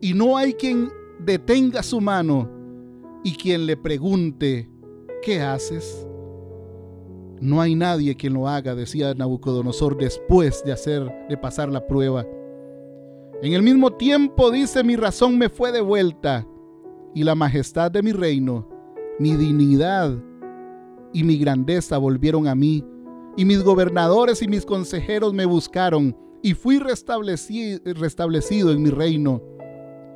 [0.00, 0.90] Y no hay quien
[1.20, 2.50] detenga su mano
[3.24, 4.68] y quien le pregunte,
[5.22, 6.06] ¿qué haces?
[7.40, 12.26] No hay nadie quien lo haga, decía Nabucodonosor después de hacer de pasar la prueba.
[13.42, 16.46] En el mismo tiempo dice, mi razón me fue devuelta
[17.14, 18.68] y la majestad de mi reino,
[19.18, 20.16] mi dignidad
[21.12, 22.84] y mi grandeza volvieron a mí,
[23.36, 29.40] y mis gobernadores y mis consejeros me buscaron, y fui restablecido, restablecido en mi reino,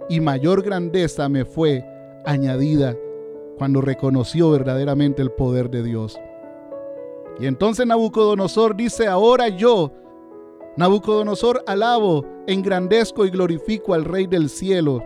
[0.08, 1.84] y mayor grandeza me fue
[2.24, 2.96] añadida
[3.58, 6.18] cuando reconoció verdaderamente el poder de Dios.
[7.38, 9.92] Y entonces Nabucodonosor dice, ahora yo,
[10.76, 15.02] Nabucodonosor, alabo, engrandezco y glorifico al Rey del cielo,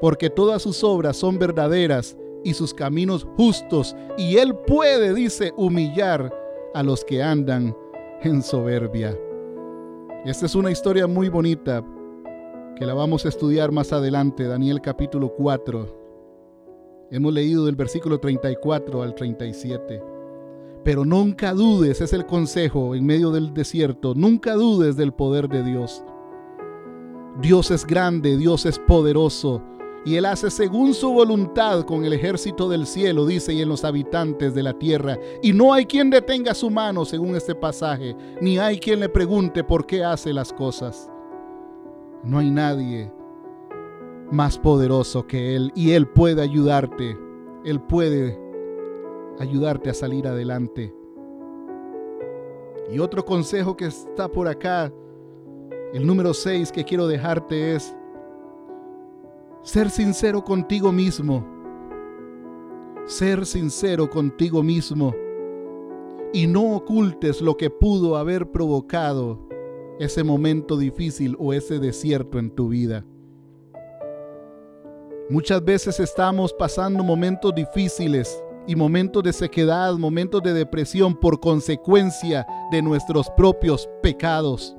[0.00, 6.34] porque todas sus obras son verdaderas y sus caminos justos, y él puede, dice, humillar
[6.74, 7.76] a los que andan
[8.22, 9.16] en soberbia.
[10.24, 11.84] Esta es una historia muy bonita
[12.76, 17.08] que la vamos a estudiar más adelante, Daniel capítulo 4.
[17.10, 20.00] Hemos leído del versículo 34 al 37.
[20.84, 25.64] Pero nunca dudes, es el consejo en medio del desierto, nunca dudes del poder de
[25.64, 26.04] Dios.
[27.40, 29.60] Dios es grande, Dios es poderoso,
[30.04, 33.84] y Él hace según su voluntad con el ejército del cielo, dice, y en los
[33.84, 35.18] habitantes de la tierra.
[35.42, 39.62] Y no hay quien detenga su mano, según este pasaje, ni hay quien le pregunte
[39.62, 41.08] por qué hace las cosas.
[42.24, 43.12] No hay nadie
[44.32, 47.16] más poderoso que Él, y Él puede ayudarte,
[47.64, 48.38] Él puede
[49.38, 50.92] ayudarte a salir adelante.
[52.90, 54.92] Y otro consejo que está por acá,
[55.94, 57.96] el número 6 que quiero dejarte es
[59.62, 61.46] ser sincero contigo mismo.
[63.06, 65.14] Ser sincero contigo mismo.
[66.32, 69.38] Y no ocultes lo que pudo haber provocado
[69.98, 73.04] ese momento difícil o ese desierto en tu vida.
[75.30, 82.46] Muchas veces estamos pasando momentos difíciles y momentos de sequedad, momentos de depresión por consecuencia
[82.70, 84.76] de nuestros propios pecados.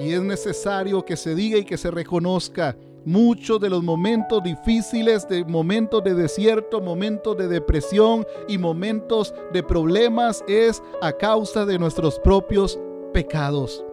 [0.00, 2.74] Y es necesario que se diga y que se reconozca
[3.04, 9.62] muchos de los momentos difíciles, de momentos de desierto, momentos de depresión y momentos de
[9.62, 12.80] problemas es a causa de nuestros propios
[13.12, 13.84] pecados.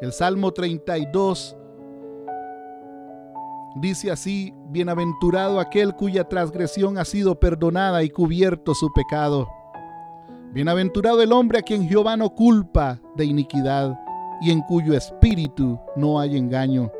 [0.00, 1.56] El Salmo 32
[3.80, 9.48] dice así, bienaventurado aquel cuya transgresión ha sido perdonada y cubierto su pecado.
[10.52, 13.98] Bienaventurado el hombre a quien Jehová no culpa de iniquidad
[14.44, 16.92] y en cuyo espíritu no hay engaño.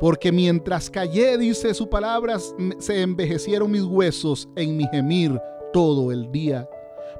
[0.00, 2.38] Porque mientras callé, dice su palabra,
[2.78, 5.40] se envejecieron mis huesos en mi gemir
[5.72, 6.68] todo el día.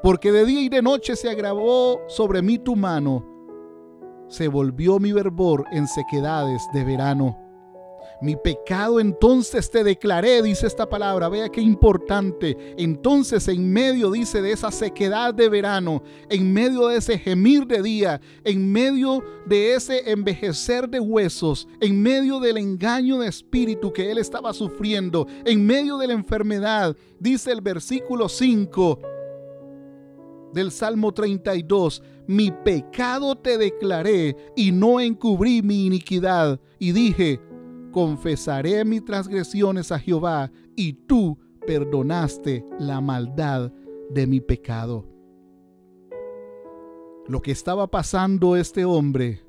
[0.03, 3.25] Porque de día y de noche se agravó sobre mí tu mano,
[4.29, 7.39] se volvió mi verbor en sequedades de verano.
[8.21, 11.29] Mi pecado entonces te declaré, dice esta palabra.
[11.29, 12.57] Vea qué importante.
[12.79, 17.83] Entonces en medio, dice, de esa sequedad de verano, en medio de ese gemir de
[17.83, 24.11] día, en medio de ese envejecer de huesos, en medio del engaño de espíritu que
[24.11, 29.01] él estaba sufriendo, en medio de la enfermedad, dice el versículo 5
[30.53, 36.59] del Salmo 32, mi pecado te declaré y no encubrí mi iniquidad.
[36.79, 37.41] Y dije,
[37.97, 43.73] confesaré mis transgresiones a Jehová y tú perdonaste la maldad
[44.11, 45.07] de mi pecado.
[47.27, 49.41] Lo que estaba pasando este hombre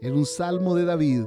[0.00, 1.24] era un salmo de David.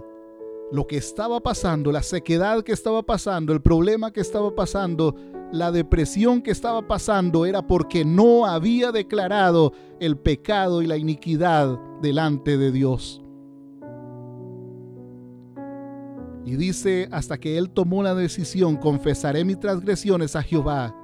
[0.71, 5.15] Lo que estaba pasando, la sequedad que estaba pasando, el problema que estaba pasando,
[5.51, 11.79] la depresión que estaba pasando era porque no había declarado el pecado y la iniquidad
[12.01, 13.21] delante de Dios.
[16.45, 20.95] Y dice, hasta que él tomó la decisión, confesaré mis transgresiones a Jehová.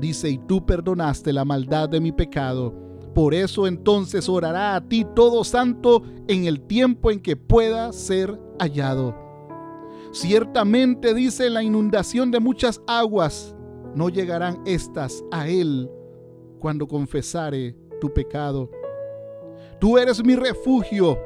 [0.00, 2.74] Dice, y tú perdonaste la maldad de mi pecado.
[3.14, 8.38] Por eso entonces orará a ti todo santo en el tiempo en que pueda ser
[8.58, 9.14] hallado.
[10.12, 13.54] Ciertamente dice la inundación de muchas aguas,
[13.94, 15.90] no llegarán estas a él
[16.58, 18.70] cuando confesare tu pecado.
[19.80, 21.18] Tú eres mi refugio,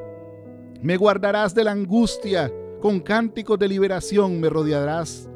[0.81, 2.51] me guardarás de la angustia
[2.81, 5.29] con cánticos de liberación me rodearás.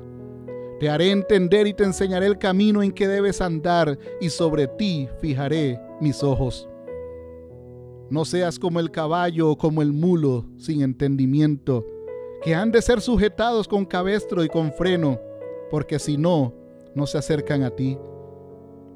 [0.80, 5.08] Te haré entender y te enseñaré el camino en que debes andar y sobre ti
[5.22, 6.68] fijaré mis ojos.
[8.10, 11.86] No seas como el caballo o como el mulo sin entendimiento,
[12.44, 15.20] que han de ser sujetados con cabestro y con freno,
[15.72, 16.54] porque si no,
[16.94, 17.98] no se acercan a ti.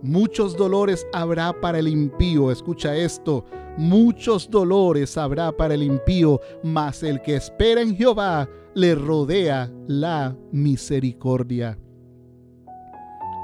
[0.01, 3.45] Muchos dolores habrá para el impío, escucha esto,
[3.77, 10.35] muchos dolores habrá para el impío, mas el que espera en Jehová le rodea la
[10.51, 11.77] misericordia.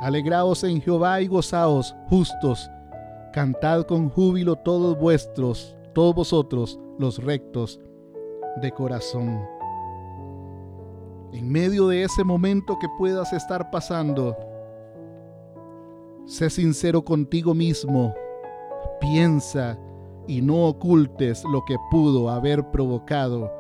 [0.02, 2.70] Alegraos en Jehová y gozaos justos,
[3.34, 7.80] cantad con júbilo todos vuestros, todos vosotros los rectos
[8.62, 9.42] de corazón.
[11.34, 14.36] En medio de ese momento que puedas estar pasando,
[16.26, 18.16] Sé sincero contigo mismo.
[19.00, 19.78] Piensa
[20.28, 23.52] y no ocultes lo que pudo haber provocado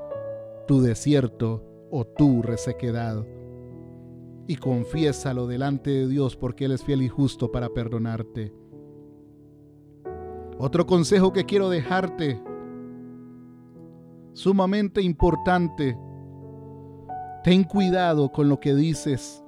[0.68, 3.26] tu desierto o tu resequedad.
[4.48, 8.54] Y confiésalo delante de Dios porque Él es fiel y justo para perdonarte.
[10.58, 12.42] Otro consejo que quiero dejarte,
[14.34, 15.98] sumamente importante,
[17.44, 19.46] ten cuidado con lo que dices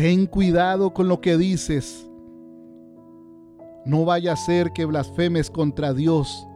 [0.00, 2.09] Ten cuidado con lo que dices.
[3.84, 6.46] No vaya a ser que blasfemes contra Dios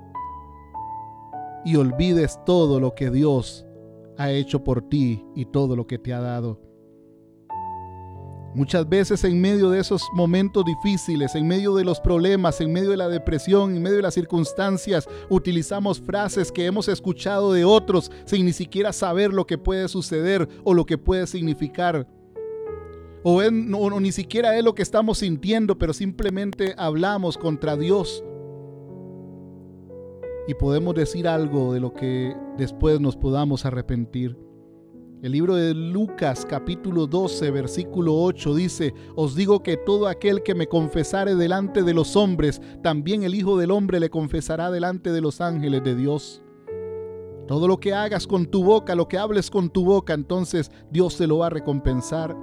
[1.64, 3.66] y olvides todo lo que Dios
[4.18, 6.61] ha hecho por ti y todo lo que te ha dado.
[8.55, 12.91] Muchas veces en medio de esos momentos difíciles, en medio de los problemas, en medio
[12.91, 18.12] de la depresión, en medio de las circunstancias, utilizamos frases que hemos escuchado de otros
[18.27, 22.07] sin ni siquiera saber lo que puede suceder o lo que puede significar
[23.25, 28.22] o, ni siquiera es lo que estamos sintiendo, pero simplemente hablamos contra Dios.
[30.47, 34.37] Y podemos decir algo de lo que después nos podamos arrepentir.
[35.22, 40.55] El libro de Lucas capítulo 12 versículo 8 dice, os digo que todo aquel que
[40.55, 45.22] me confesare delante de los hombres, también el Hijo del Hombre le confesará delante de
[45.22, 46.43] los ángeles de Dios.
[47.49, 51.14] Todo lo que hagas con tu boca, lo que hables con tu boca, entonces Dios
[51.14, 52.37] se lo va a recompensar.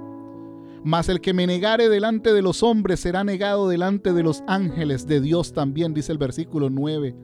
[0.84, 5.06] Mas el que me negare delante de los hombres será negado delante de los ángeles
[5.06, 7.14] de Dios también, dice el versículo 9.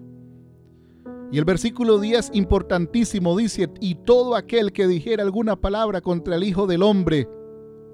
[1.33, 6.45] Y el versículo 10, importantísimo, dice, y todo aquel que dijera alguna palabra contra el
[6.45, 7.29] Hijo del Hombre,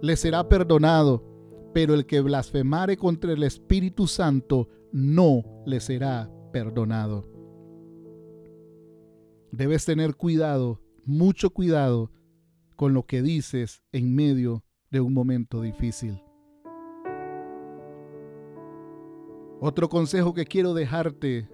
[0.03, 1.25] le será perdonado,
[1.73, 7.25] pero el que blasfemare contra el Espíritu Santo, no le será perdonado.
[9.51, 12.13] Debes tener cuidado, mucho cuidado,
[12.77, 14.64] con lo que dices en medio
[15.01, 16.23] un momento difícil.
[19.61, 21.49] Otro consejo que quiero dejarte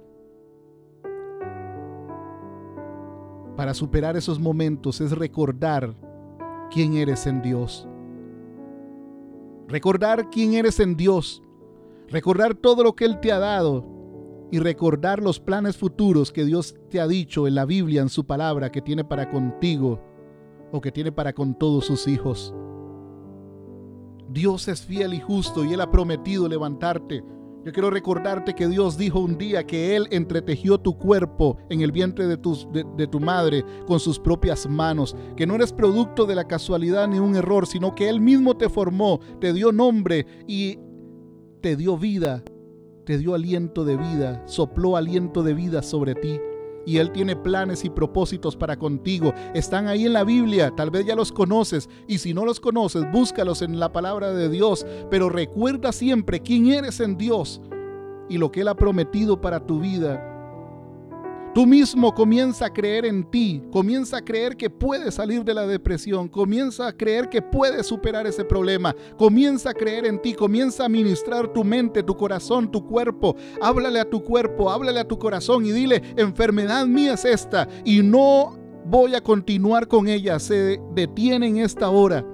[3.57, 5.95] para superar esos momentos es recordar
[6.71, 7.87] quién eres en Dios.
[9.69, 11.43] Recordar quién eres en Dios.
[12.09, 13.87] Recordar todo lo que Él te ha dado.
[14.51, 18.27] Y recordar los planes futuros que Dios te ha dicho en la Biblia, en su
[18.27, 20.01] palabra, que tiene para contigo
[20.73, 22.53] o que tiene para con todos sus hijos.
[24.31, 27.25] Dios es fiel y justo y Él ha prometido levantarte.
[27.65, 31.93] Yo quiero recordarte que Dios dijo un día que Él entretejió tu cuerpo en el
[31.93, 36.37] vientre de tu, de, tu madre con sus propias manos, que no eres producto de
[36.37, 40.79] la casualidad ni un error, sino que Él mismo te formó, te dio nombre y
[41.61, 42.43] te dio vida,
[43.05, 46.41] te dio aliento de vida, sopló aliento de vida sobre ti
[46.91, 49.33] y Él tiene planes y propósitos para contigo.
[49.55, 53.05] Están ahí en la Biblia, tal vez ya los conoces y si no los conoces,
[53.13, 57.61] búscalos en la palabra de Dios, pero recuerda siempre quién eres en Dios
[58.29, 60.30] y lo que Él ha prometido para tu vida
[61.53, 65.67] Tú mismo comienza a creer en ti, comienza a creer que puedes salir de la
[65.67, 70.85] depresión, comienza a creer que puedes superar ese problema, comienza a creer en ti, comienza
[70.85, 73.35] a ministrar tu mente, tu corazón, tu cuerpo.
[73.61, 78.01] Háblale a tu cuerpo, háblale a tu corazón y dile, enfermedad mía es esta y
[78.01, 82.25] no voy a continuar con ella, se detiene en esta hora.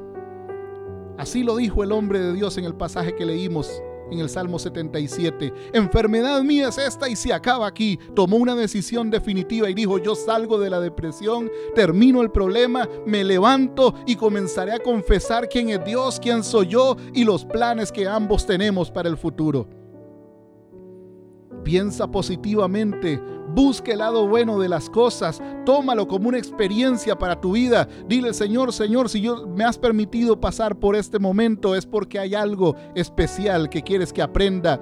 [1.17, 4.59] Así lo dijo el hombre de Dios en el pasaje que leímos en el Salmo
[4.59, 5.52] 77.
[5.72, 7.98] Enfermedad mía es esta y se acaba aquí.
[8.14, 13.24] Tomó una decisión definitiva y dijo, yo salgo de la depresión, termino el problema, me
[13.24, 18.07] levanto y comenzaré a confesar quién es Dios, quién soy yo y los planes que
[18.07, 19.68] ambos tenemos para el futuro.
[21.64, 23.20] Piensa positivamente,
[23.57, 27.88] busca el lado bueno de las cosas, tómalo como una experiencia para tu vida.
[28.07, 32.34] Dile, Señor, Señor, si yo me has permitido pasar por este momento es porque hay
[32.34, 34.78] algo especial que quieres que aprenda.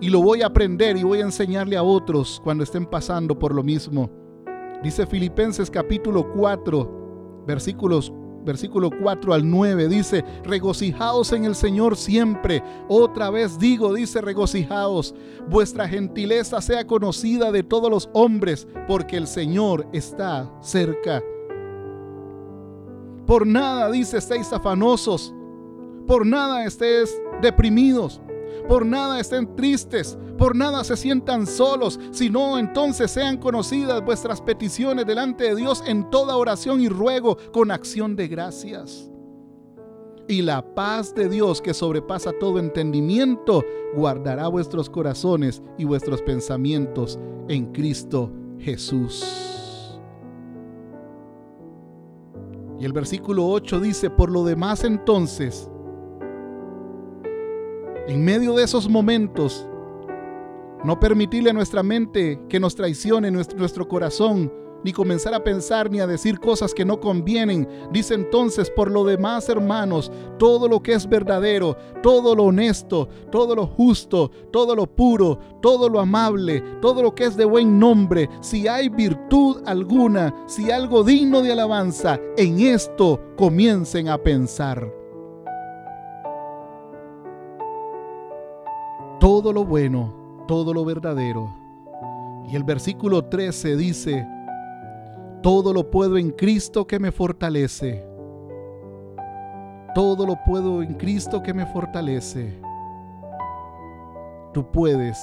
[0.00, 3.54] Y lo voy a aprender y voy a enseñarle a otros cuando estén pasando por
[3.54, 4.10] lo mismo.
[4.82, 8.10] Dice Filipenses capítulo 4, versículos
[8.44, 12.62] versículo 4 al 9 dice, regocijaos en el Señor siempre.
[12.88, 15.14] Otra vez digo, dice, regocijaos.
[15.48, 21.22] Vuestra gentileza sea conocida de todos los hombres, porque el Señor está cerca.
[23.26, 25.34] Por nada, dice, estéis afanosos.
[26.06, 28.20] Por nada estéis deprimidos
[28.68, 35.06] por nada estén tristes, por nada se sientan solos, sino entonces sean conocidas vuestras peticiones
[35.06, 39.10] delante de Dios en toda oración y ruego con acción de gracias.
[40.28, 43.64] Y la paz de Dios que sobrepasa todo entendimiento
[43.94, 49.24] guardará vuestros corazones y vuestros pensamientos en Cristo Jesús.
[52.78, 55.68] Y el versículo 8 dice, por lo demás entonces,
[58.08, 59.68] en medio de esos momentos,
[60.82, 64.50] no permitirle a nuestra mente que nos traicione nuestro, corazón,
[64.82, 67.68] ni comenzar a pensar ni a decir cosas que no convienen.
[67.92, 73.54] Dice entonces, por lo demás, hermanos, todo lo que es verdadero, todo lo honesto, todo
[73.54, 78.30] lo justo, todo lo puro, todo lo amable, todo lo que es de buen nombre,
[78.40, 84.97] si hay virtud alguna, si algo digno de alabanza, en esto comiencen a pensar.
[89.38, 90.12] Todo lo bueno,
[90.48, 91.54] todo lo verdadero.
[92.50, 94.26] Y el versículo 13 dice,
[95.44, 98.04] todo lo puedo en Cristo que me fortalece.
[99.94, 102.60] Todo lo puedo en Cristo que me fortalece.
[104.52, 105.16] Tú puedes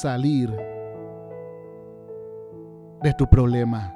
[0.00, 0.54] salir
[3.02, 3.92] de tu problema.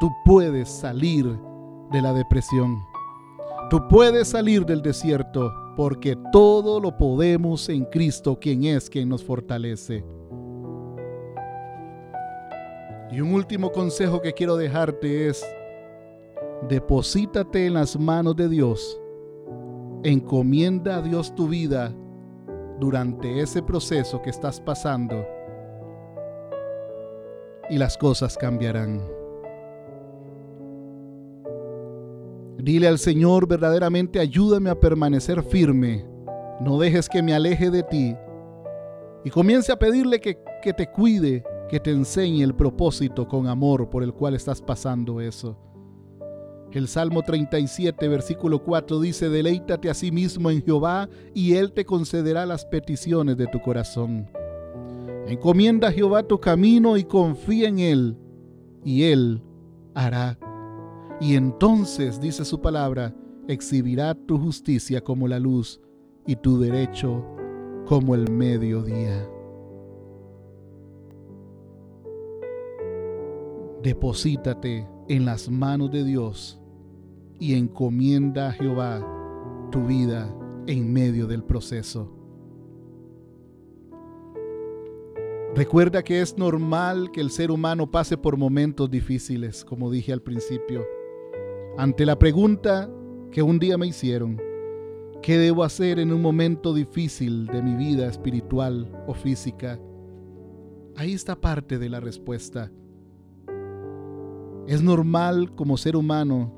[0.00, 1.38] Tú puedes salir
[1.92, 2.74] de la depresión.
[3.68, 9.22] Tú puedes salir del desierto porque todo lo podemos en Cristo, quien es quien nos
[9.22, 10.04] fortalece.
[13.12, 15.46] Y un último consejo que quiero dejarte es,
[16.68, 19.00] deposítate en las manos de Dios,
[20.02, 21.94] encomienda a Dios tu vida
[22.80, 25.24] durante ese proceso que estás pasando
[27.70, 29.17] y las cosas cambiarán.
[32.68, 36.04] Dile al Señor verdaderamente, ayúdame a permanecer firme.
[36.60, 38.14] No dejes que me aleje de ti.
[39.24, 43.88] Y comience a pedirle que, que te cuide, que te enseñe el propósito con amor
[43.88, 45.56] por el cual estás pasando eso.
[46.70, 51.86] El Salmo 37, versículo 4 dice, deleítate a sí mismo en Jehová y Él te
[51.86, 54.28] concederá las peticiones de tu corazón.
[55.26, 58.18] Encomienda a Jehová tu camino y confía en Él,
[58.84, 59.42] y Él
[59.94, 60.38] hará.
[61.20, 63.14] Y entonces, dice su palabra,
[63.48, 65.80] exhibirá tu justicia como la luz
[66.26, 67.24] y tu derecho
[67.86, 69.28] como el mediodía.
[73.82, 76.60] Deposítate en las manos de Dios
[77.40, 79.04] y encomienda a Jehová
[79.70, 80.32] tu vida
[80.66, 82.12] en medio del proceso.
[85.54, 90.20] Recuerda que es normal que el ser humano pase por momentos difíciles, como dije al
[90.20, 90.84] principio.
[91.78, 92.90] Ante la pregunta
[93.30, 94.36] que un día me hicieron,
[95.22, 99.78] ¿qué debo hacer en un momento difícil de mi vida espiritual o física?
[100.96, 102.72] Ahí está parte de la respuesta.
[104.66, 106.52] Es normal como ser humano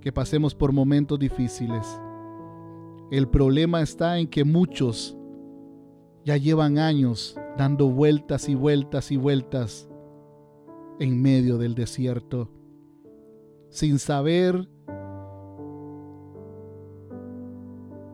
[0.00, 1.86] que pasemos por momentos difíciles.
[3.10, 5.14] El problema está en que muchos
[6.24, 9.90] ya llevan años dando vueltas y vueltas y vueltas
[11.00, 12.48] en medio del desierto,
[13.72, 14.68] sin saber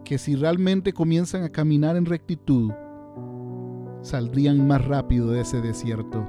[0.04, 2.70] que si realmente comienzan a caminar en rectitud,
[4.00, 6.24] saldrían más rápido de ese desierto.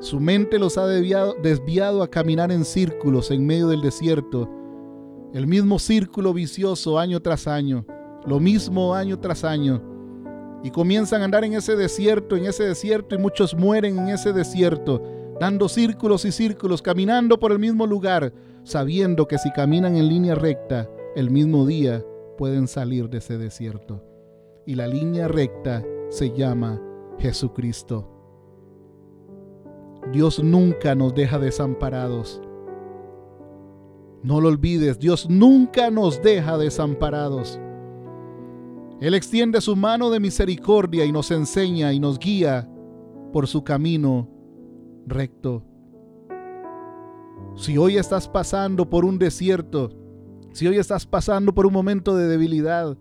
[0.00, 4.48] Su mente los ha desviado, a caminar en círculos en medio del desierto.
[5.32, 7.86] El mismo círculo vicioso año tras año.
[8.26, 9.82] Lo mismo año tras año.
[10.62, 14.32] Y comienzan a andar en ese desierto, en ese desierto, y muchos mueren en ese
[14.32, 15.02] desierto,
[15.40, 18.32] dando círculos y círculos, caminando por el mismo lugar,
[18.64, 22.04] sabiendo que si caminan en línea recta, el mismo día
[22.36, 24.02] pueden salir de ese desierto.
[24.66, 26.80] Y la línea recta se llama
[27.18, 28.08] Jesucristo.
[30.12, 32.40] Dios nunca nos deja desamparados.
[34.22, 37.60] No lo olvides, Dios nunca nos deja desamparados.
[39.00, 42.68] Él extiende su mano de misericordia y nos enseña y nos guía
[43.32, 44.28] por su camino
[45.08, 45.64] recto.
[47.56, 49.90] Si hoy estás pasando por un desierto,
[50.52, 52.96] si hoy estás pasando por un momento de debilidad,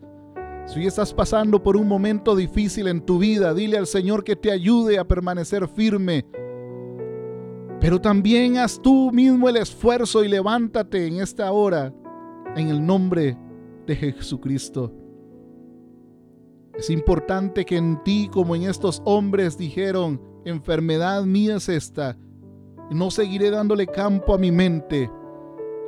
[0.66, 4.36] si hoy estás pasando por un momento difícil en tu vida, dile al Señor que
[4.36, 6.26] te ayude a permanecer firme
[7.80, 11.94] pero también haz tú mismo el esfuerzo y levántate en esta hora
[12.56, 13.38] en el nombre
[13.86, 14.92] de Jesucristo.
[16.74, 22.18] Es importante que en ti, como en estos hombres dijeron, enfermedad mía es esta,
[22.90, 25.12] no seguiré dándole campo a mi mente.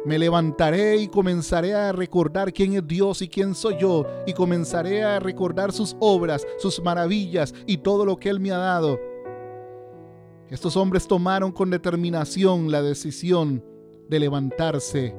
[0.05, 5.03] Me levantaré y comenzaré a recordar quién es Dios y quién soy yo, y comenzaré
[5.03, 8.99] a recordar sus obras, sus maravillas y todo lo que Él me ha dado.
[10.49, 13.63] Estos hombres tomaron con determinación la decisión
[14.09, 15.15] de levantarse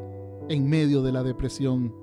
[0.48, 1.94] en medio de la depresión.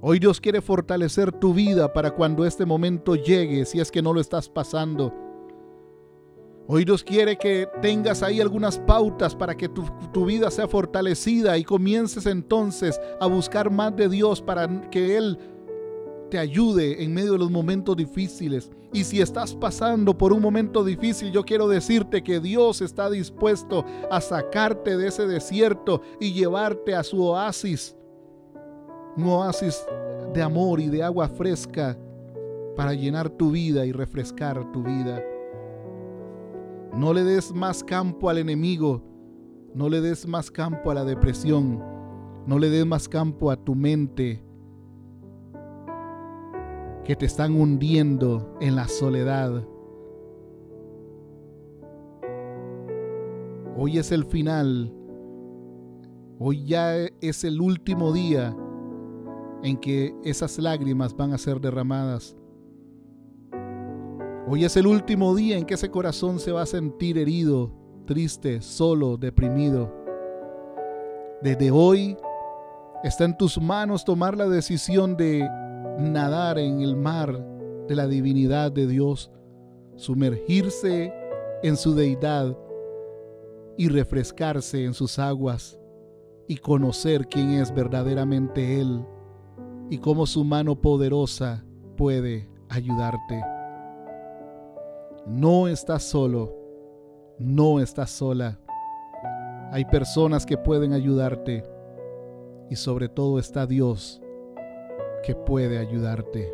[0.00, 4.12] Hoy Dios quiere fortalecer tu vida para cuando este momento llegue, si es que no
[4.12, 5.14] lo estás pasando.
[6.74, 11.58] Hoy Dios quiere que tengas ahí algunas pautas para que tu, tu, vida sea fortalecida
[11.58, 15.38] y comiences entonces a buscar más de Dios para que Él
[16.30, 18.70] te ayude en medio de los momentos difíciles.
[18.90, 23.84] Y si estás pasando por un momento difícil, yo quiero decirte que Dios está dispuesto
[24.10, 27.94] a sacarte de ese desierto y llevarte a su oasis.
[29.18, 29.84] Un oasis
[30.32, 31.98] de amor y de agua fresca
[32.76, 35.22] para llenar tu vida y refrescar tu vida.
[36.94, 39.02] No le des más campo al enemigo.
[39.74, 41.82] No le des más campo a la depresión.
[42.46, 44.44] No le des más campo a tu mente
[47.04, 49.66] que te están hundiendo en la soledad.
[53.76, 54.92] Hoy es el final.
[56.38, 58.54] Hoy ya es el último día
[59.62, 62.36] en que esas lágrimas van a ser derramadas.
[64.48, 67.70] Hoy es el último día en que ese corazón se va a sentir herido,
[68.06, 69.94] triste, solo, deprimido.
[71.40, 72.16] Desde hoy
[73.04, 75.48] está en tus manos tomar la decisión de
[75.98, 77.46] nadar en el mar
[77.86, 79.30] de la divinidad de Dios,
[79.94, 81.14] sumergirse
[81.62, 82.58] en su deidad
[83.78, 85.78] y refrescarse en sus aguas
[86.48, 89.04] y conocer quién es verdaderamente Él
[89.88, 91.64] y cómo su mano poderosa
[91.96, 93.40] puede ayudarte.
[95.26, 96.52] No estás solo,
[97.38, 98.58] no estás sola.
[99.70, 101.64] Hay personas que pueden ayudarte.
[102.70, 104.22] y sobre todo está Dios
[105.22, 106.50] que puede ayudarte.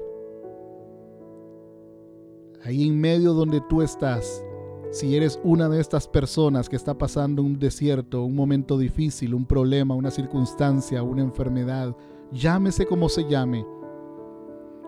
[2.65, 4.45] Ahí en medio donde tú estás,
[4.91, 9.47] si eres una de estas personas que está pasando un desierto, un momento difícil, un
[9.47, 11.95] problema, una circunstancia, una enfermedad,
[12.33, 13.65] llámese como se llame,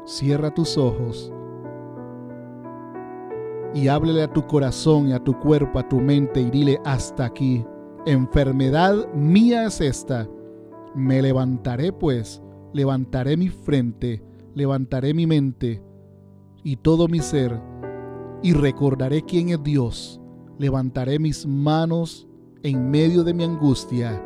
[0.05, 1.33] cierra tus ojos
[3.75, 7.27] y háblele a tu corazón y a tu cuerpo, a tu mente y dile hasta
[7.27, 7.65] aquí.
[8.07, 10.29] Enfermedad mía es esta.
[10.95, 12.43] Me levantaré pues,
[12.73, 14.23] levantaré mi frente,
[14.55, 15.83] levantaré mi mente
[16.65, 17.61] y todo mi ser
[18.43, 20.21] y recordaré quién es Dios.
[20.59, 22.29] Levantaré mis manos
[22.63, 24.23] en medio de mi angustia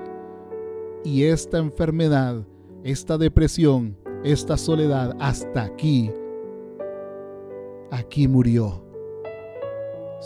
[1.05, 2.45] y esta enfermedad,
[2.83, 6.11] esta depresión, esta soledad hasta aquí,
[7.91, 8.84] aquí murió.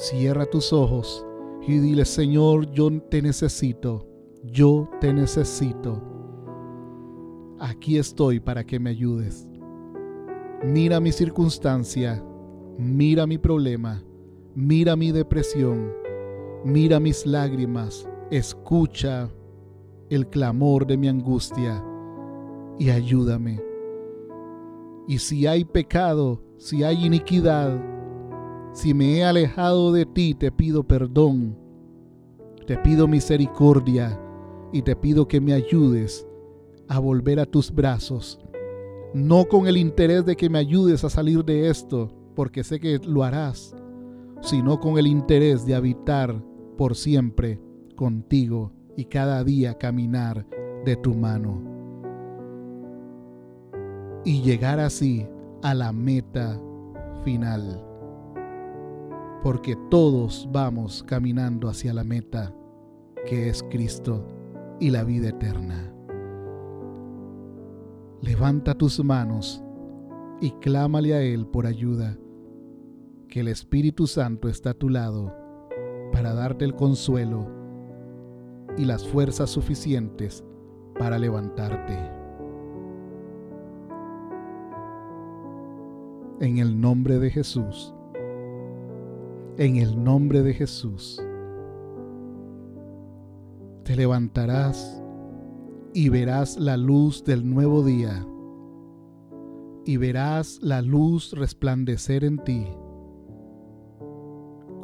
[0.00, 1.26] Cierra tus ojos
[1.66, 4.06] y dile, Señor, yo te necesito,
[4.44, 6.00] yo te necesito.
[7.58, 9.50] Aquí estoy para que me ayudes.
[10.64, 12.24] Mira mi circunstancia,
[12.78, 14.00] mira mi problema,
[14.54, 15.92] mira mi depresión,
[16.64, 19.28] mira mis lágrimas, escucha
[20.10, 21.84] el clamor de mi angustia
[22.78, 23.60] y ayúdame.
[25.08, 27.97] Y si hay pecado, si hay iniquidad,
[28.72, 31.56] si me he alejado de ti, te pido perdón,
[32.66, 34.20] te pido misericordia
[34.72, 36.26] y te pido que me ayudes
[36.88, 38.38] a volver a tus brazos,
[39.14, 42.98] no con el interés de que me ayudes a salir de esto, porque sé que
[42.98, 43.74] lo harás,
[44.42, 46.42] sino con el interés de habitar
[46.76, 47.60] por siempre
[47.96, 50.46] contigo y cada día caminar
[50.84, 51.60] de tu mano.
[54.24, 55.26] Y llegar así
[55.62, 56.60] a la meta
[57.24, 57.87] final.
[59.42, 62.54] Porque todos vamos caminando hacia la meta,
[63.26, 64.26] que es Cristo
[64.80, 65.92] y la vida eterna.
[68.20, 69.62] Levanta tus manos
[70.40, 72.18] y clámale a Él por ayuda
[73.28, 75.34] que el Espíritu Santo está a tu lado
[76.12, 77.46] para darte el consuelo
[78.76, 80.44] y las fuerzas suficientes
[80.98, 81.96] para levantarte.
[86.40, 87.94] En el nombre de Jesús.
[89.58, 91.22] En el nombre de Jesús.
[93.84, 95.02] Te levantarás
[95.92, 98.24] y verás la luz del nuevo día.
[99.84, 102.66] Y verás la luz resplandecer en ti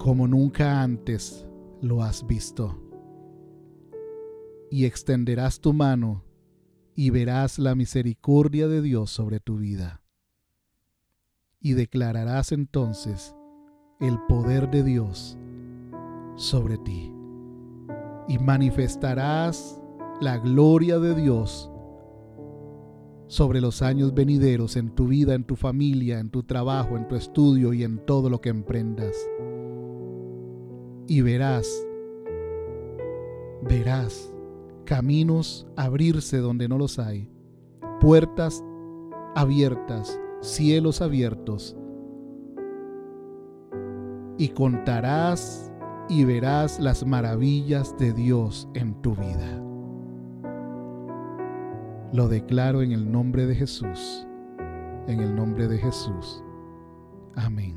[0.05, 1.47] como nunca antes
[1.81, 2.79] lo has visto.
[4.71, 6.25] Y extenderás tu mano
[6.95, 10.03] y verás la misericordia de Dios sobre tu vida.
[11.59, 13.35] Y declararás entonces
[14.01, 15.39] el poder de Dios
[16.37, 17.13] sobre ti.
[18.29, 19.81] Y manifestarás
[20.21, 21.71] la gloria de Dios
[23.27, 27.17] sobre los años venideros en tu vida, en tu familia, en tu trabajo, en tu
[27.17, 29.17] estudio y en todo lo que emprendas
[31.07, 31.87] y verás,
[33.63, 34.33] verás
[34.85, 37.31] caminos abrirse donde no los hay,
[38.01, 38.63] puertas
[39.35, 41.77] abiertas, cielos abiertos,
[44.39, 45.73] y contarás
[46.09, 49.61] y verás las maravillas de Dios en tu vida.
[52.13, 54.27] Lo declaro en el nombre de Jesús,
[55.07, 56.45] en el nombre de Jesús.
[57.35, 57.77] Amén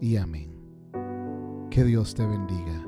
[0.00, 0.50] y amén.
[1.70, 2.85] Que Dios te bendiga.